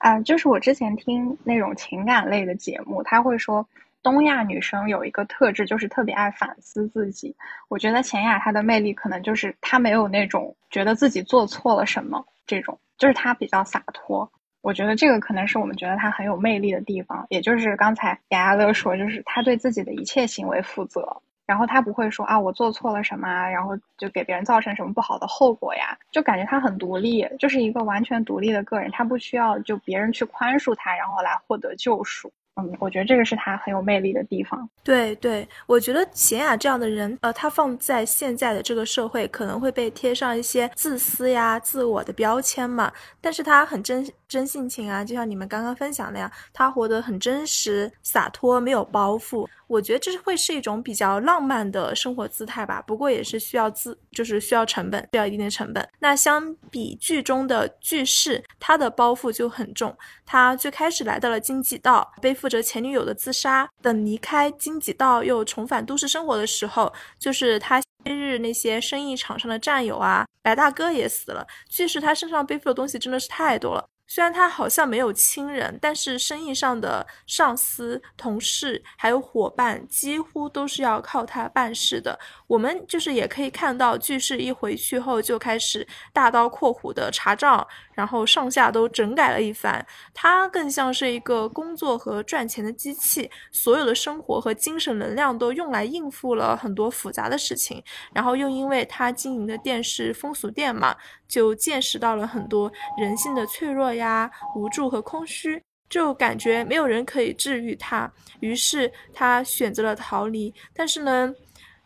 [0.00, 3.68] 啊，就是我之前听那种情感类的节目，他会说。
[4.04, 7.36] 东亚女生有一个特质，就是特别爱反思自己。
[7.68, 14.28] 我觉得钱雅她的魅力可能就是她没有那种觉得自己做错了什么这种，就是她比较洒脱。
[14.62, 17.26] 我觉得这个可能是我们觉得他很有魅力的地方。
[17.28, 32.32] 也就是刚才雅雅乐说，就是他对自己的一切行为负责，然后他不会说啊我做错了什么，然后就给别人造成什么不好的后果呀，就感觉他很独立，就是一个完全独立的个人，他不需要就别人去宽恕他，然后来获得救赎。
[32.56, 34.68] 嗯，我觉得这个是他很有魅力的地方。
[34.84, 42.92] 对对，我觉得贤雅这样的人，呃，他放在现在的这个社会，可能会被贴上一些自私呀、自我的标签嘛。
[43.22, 49.48] 但是他很真真性情啊，就像你们刚刚分享那样，他活得很真实、洒脱，没有包袱。
[49.72, 55.88] 我觉得这是会是一种比较浪漫的生活姿态吧，不过也是需要资，就是需要成本，需要一定的成本。
[55.98, 59.96] 那相比剧中的巨士，他的包袱就很重。
[60.26, 71.46] 他最开始来到了荆棘道，背负着前女友的自杀，等离开荆棘道又重返都市生活的时候，就是他昔日那些生意场上的战友啊，白大哥也死了。
[71.70, 73.88] 巨士他身上背负的东西真的是太多了。
[74.14, 82.18] 虽然他好像没有亲人，但是生意上的上司、同事还有伙伴几乎都是要靠他办事的。
[82.52, 89.82] 我们就是也可以看到，巨士一回去后就开始大刀阔斧的查账，然后上下都整改了一番。
[90.12, 97.82] 他更像是一个工作和赚钱的机器，所有的生活和精神能量都用来应付了很多复杂的事情。
[98.12, 100.94] 然后又因为他经营的店是风俗店嘛，
[101.26, 105.58] 就见识到了很多人性的脆弱呀、无助和空虚，
[105.88, 110.52] 就感觉没有人可以治愈他，于是他选择了逃离。
[110.74, 111.34] 但是呢？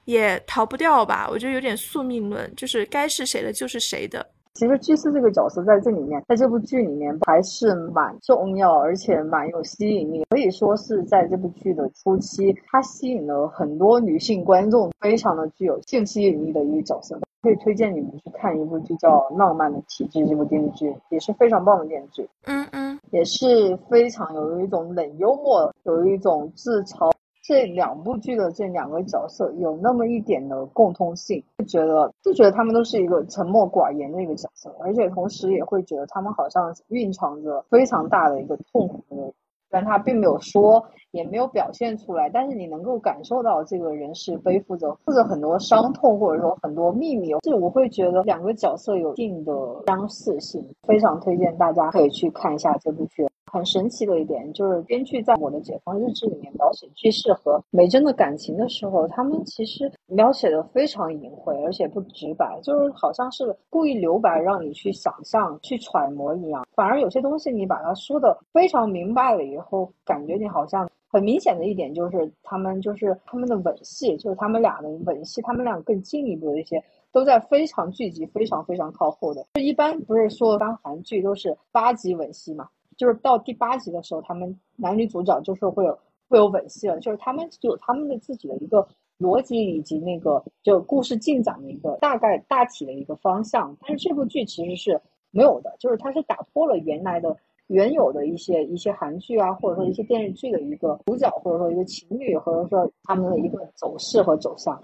[0.06, 1.28] 也逃不掉吧？
[1.30, 4.26] 我觉得有点宿命论，就是该是谁的就是谁的。
[4.54, 10.24] 其实居士这个角色在这里面，在这部剧里面还是蛮重要，而且蛮有吸引力。
[10.30, 17.20] 可以说是在这部剧的初期，它吸引了很多女性观众，非常的具有性吸引力的一个角色。
[17.42, 22.28] 可以推荐你们去看一部剧叫《浪漫的体质》这部电视剧，也是非常棒的电视剧。
[22.46, 27.12] 嗯嗯，也是非常有一种冷幽默，有一种自嘲。
[27.46, 39.32] 这两部剧的这两个角色有那么一点的共通性，就觉得就觉得他们都是一个沉默寡言的一个角色，而且同时也会觉得他们好像蕴藏着非常大的一个痛苦的，
[39.70, 47.32] 虽然他并没有说，也没有表现出来，但是你能够感受到这个人是背负着负着很多伤痛，或者说很多秘密。
[47.42, 49.52] 这我会觉得两个角色有一定的
[49.86, 53.24] 相似性，非常推荐大家可以去看一下这部剧。
[53.52, 66.66] 很神奇的一点就是，编剧在我的解放日志里面描写居士和美珍的感情的时候，他们其实描写的非常隐晦，而且不直白，就是好像是故意留白让你去想象、去揣摩一样。
[66.74, 76.82] 反而有些东西你把它说的非常明白了以后，感觉你好像很明显的一点就是，他们就是他们的吻戏，就是他们俩的吻戏，他们俩更进一步的一些
[77.12, 79.46] 都在非常剧集非常非常靠后的。
[79.54, 82.68] 就一般不是说当韩剧都是八集吻戏嘛？
[82.96, 85.98] 就是到第八集的时候，他们男女主角就是会有
[86.28, 88.86] 会有吻戏了，就是他们有他们的自己的一个
[89.18, 93.76] 逻辑以及那个就故事进展的一个大概大体的一个方向。
[93.80, 95.00] 但是这部剧其实是
[95.30, 97.36] 没有的，就是它是打破了原来的
[97.66, 104.80] 原有的一些一些韩剧啊，或者说一些电视剧的一个主角，或者说一个情侣，或者说他们的一个走势和走向。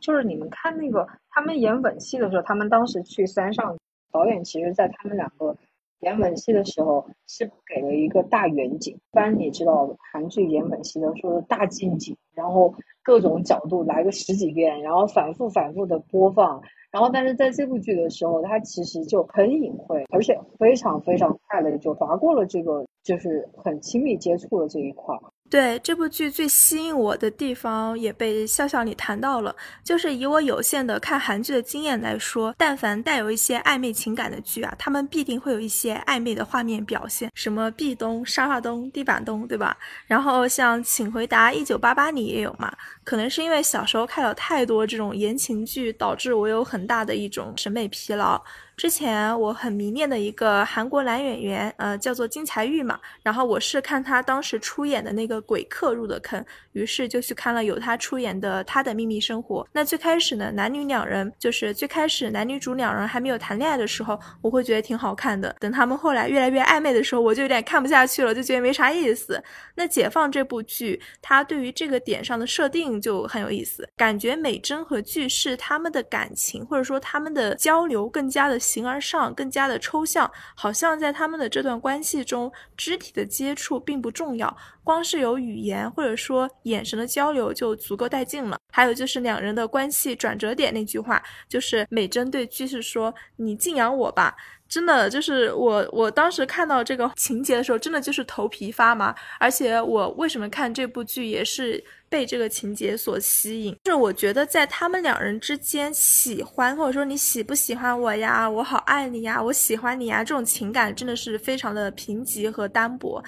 [0.00, 3.76] 就是你们看那个他们演吻戏的时候，他们当时去山上，
[4.12, 5.56] 导演其实在他们两个。
[6.00, 16.60] 演吻戏的时候是给了一个大远景，一般你知道韩剧演吻戏的时候大近景，然后各种角度来个十几遍，然后反复反复的播放，
[16.90, 25.16] 然后但是在这部剧的时候，它其实就很隐晦，而且非常非常快的就划过了这个就是很亲密接触的这一块，
[25.48, 29.54] 对这部剧最吸引我的地方也被笑笑你谈到了，
[29.84, 39.76] 就是以我有限的看韩剧的经验来说，但凡带有一些暧昧情感的剧啊，他们必定会有一些暧昧的画面表现，什么壁咚、沙发咚、地板咚，对吧？
[40.06, 48.42] 然后像《请回答一九八八》里也有嘛，可能是因为小时候看了太多这种言情剧，导致我有很大的一种审美疲劳。
[48.76, 53.00] 之前我很迷恋的一个韩国男演员，呃，叫做金财玉嘛。
[53.22, 59.64] 然后我是看他当时出演的那个《鬼客》入的坑，于是就去看了有他出演的《他的秘密生活》。
[59.72, 65.56] 那最开始呢，男女两人就是最开始男女主两人还没有谈恋爱的时候，我会觉得挺好看的。
[65.58, 69.42] 等他们后来越来越暧昧的时候，我就有点看不下去了，就觉得没啥意思。
[69.74, 78.60] 那《解放》这部剧，它对于这个点上的设定就很有意思，感觉美珍和巨世他们的感情或者说他们的交流更加的。
[78.66, 88.58] 形而上，更加的抽象，好像在他们的这段关系中，肢体的接触并不重要，光是有语言或者说眼神的交流就足够带劲了。
[88.72, 94.36] 还有就是两人的关系转折点那句话，就是美珍对居士说：“你敬仰我吧。”
[94.68, 99.14] 真的就是我，我当时看到这个情节的时候，真的就是头皮发麻。
[99.38, 103.76] 而且我为什么看这部剧，也是被这个情节所吸引。
[103.84, 113.22] 就是我觉得在他们两人之间，喜欢或者说你喜不喜欢我呀，我好爱你呀，我喜欢你呀，这种情感真的是非常的贫瘠和单薄。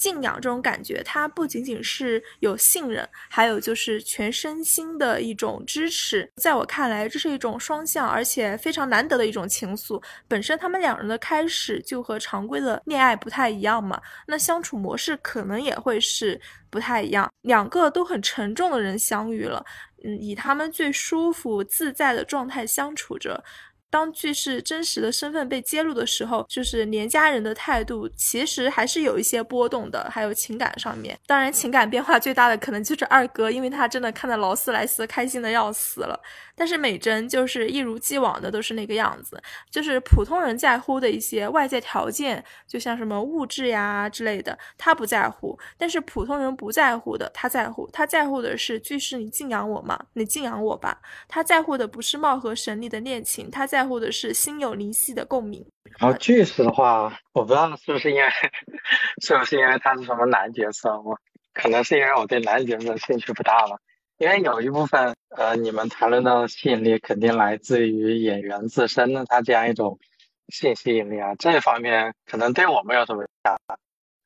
[0.00, 6.26] 敬仰这种感觉，它不仅仅是有信任，还有就是全身心的一种支持。
[6.36, 10.02] 在我看来，这是一种双向而且非常难得的一种情愫。
[10.26, 16.40] 本身他们两人的开始就和常规的恋爱不太一样嘛，那相处模式可能也会是
[16.70, 17.30] 不太一样。
[17.42, 19.62] 两个都很沉重的人相遇了，
[20.02, 23.44] 嗯，以他们最舒服自在的状态相处着。
[23.90, 31.18] 当巨士真实的身份被揭露的时候，就是连家人的态度其实还是有一些波动的，还有情感上面。
[31.26, 36.18] 当然，情感变化最大的可能就是二哥，因为他真的看到劳斯莱斯开心的要死了。
[36.60, 47.88] 但是美珍就是一如既往的都是那个样子，就是普通人在乎的一些外在条件，就像什么物质呀之类的，他不在乎；但是普通人不在乎的，他在乎。
[47.94, 49.98] 他在乎的是巨石，你敬仰我吗？
[50.12, 51.00] 你敬仰我吧。
[51.26, 55.64] 他在乎的不是貌合神离的恋情，他在乎的是心有灵犀的共鸣。
[55.98, 58.28] 然后巨石的话，我不知道是不是因为
[59.24, 61.18] 是不是因为他是什么男角色，我
[61.54, 63.78] 可能是因为我对男角色兴趣不大吧。
[64.20, 69.98] 因为有一部分，呃，你们谈论到的吸引力肯定来自于演员自身的他这样一种
[70.48, 73.56] 性吸引力啊，这方面可能对我没有什么影响。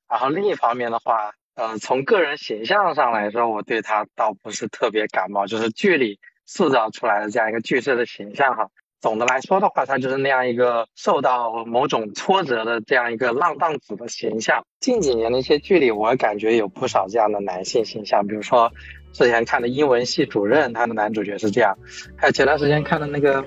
[0.08, 8.70] 然后另一方面的话，呃，从个人形象上来说，我对他倒不是特别感冒，就是剧里塑造出来的这样一个剧色的形象哈。
[9.00, 14.66] 总的来说的话，他就是那样一个受到某种挫折的这样一个浪荡子的形象。
[14.80, 18.72] 近几年的一些剧里，我感觉有不少这样的男性形象，比如说。
[19.14, 21.78] 之前看的英文系主任，他的男主角是这样。
[22.16, 23.42] 还有前段时间看的那个，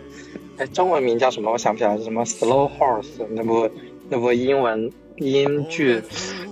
[0.57, 1.52] 哎，中文名叫什么？
[1.52, 3.69] 我想不起来，是什么 Slow Horse 那部
[4.10, 6.02] 那部英文英剧，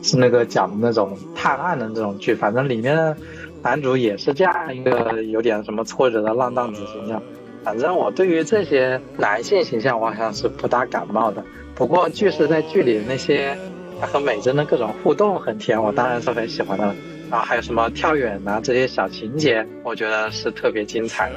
[0.03, 2.35] 是那个讲的那种探案的这种剧。
[2.35, 3.15] 反正里面的
[3.63, 7.23] 男主也是这样一个有点什么挫折的浪荡子形象。
[7.63, 11.41] 反正我对于这些男性形象，我好像是不大感冒的。
[11.73, 13.57] 不过，剧是在剧里那些
[14.01, 16.93] 他和美珍的各种互动很甜，我当然是很喜欢的。
[17.29, 21.35] 然后还有什么跳远呐这些小情节，我觉得是特别精彩的。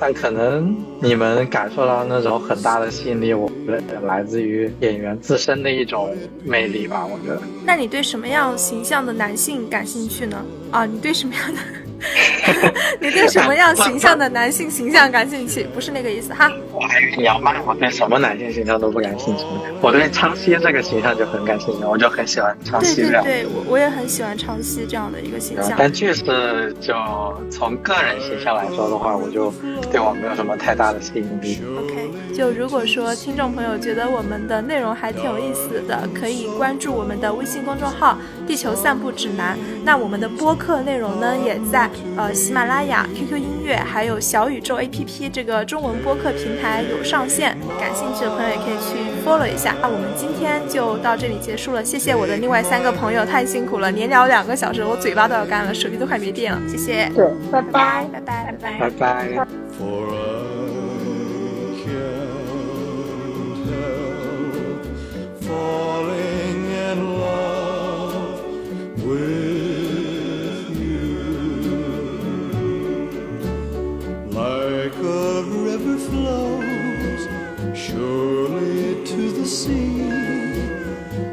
[0.00, 6.12] 但可能你们感受到那种很大的吸引力，我觉得来自于演员自身的一种
[6.44, 7.06] 魅力吧。
[7.06, 7.40] 我觉得。
[7.64, 10.44] 那你对什么样形象的男性感兴趣呢？
[10.72, 11.60] 啊，你对什么样的？
[13.00, 15.64] 你对什么样形象的男性形象感兴趣？
[15.72, 16.50] 不是那个意思哈。
[16.82, 19.44] 我还以为你要骂我，对什么男性形象都不感兴趣。
[19.80, 23.22] 我对昌熙这个形象就很感兴趣，我就很喜欢昌熙这样。
[23.22, 25.72] 对对对，我我也很喜欢昌熙这样的一个形象。
[25.78, 26.92] 但确实，就
[27.50, 29.52] 从个人形象来说的话，我就
[29.92, 31.58] 对我没有什么太大的吸引力。
[31.78, 39.56] OK，就如果说听众朋友觉得我们的内容还挺有意思的，可以关注我们的微信公众号《地球散步指南》。
[39.84, 41.88] 那我们的播客内容呢，也在。
[42.16, 48.96] 呃，喜马拉雅、QQ 音乐还有小宇宙 APP 这个中文播客平台有上线，感兴趣的朋友也可以去
[49.26, 49.74] follow 一下。
[49.82, 57.10] 那我们今天就到这里结束了，谢谢我的另外三个朋友，太辛苦了，连聊两个小时，我嘴巴都要干了，手机都快没电了，谢谢。
[57.16, 59.46] 对，拜拜，拜拜，拜拜，拜拜。
[79.52, 80.08] Sea.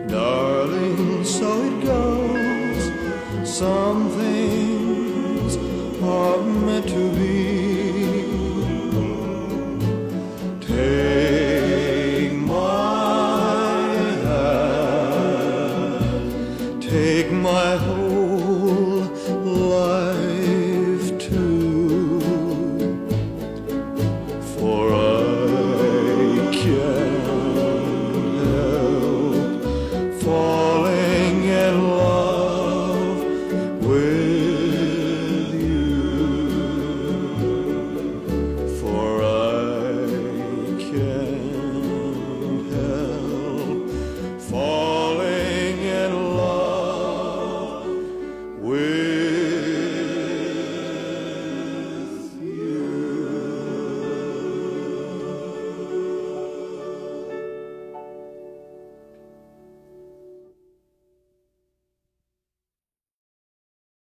[0.07, 2.83] Darling, so it goes.
[3.49, 5.55] Some things
[6.03, 7.18] are meant to be.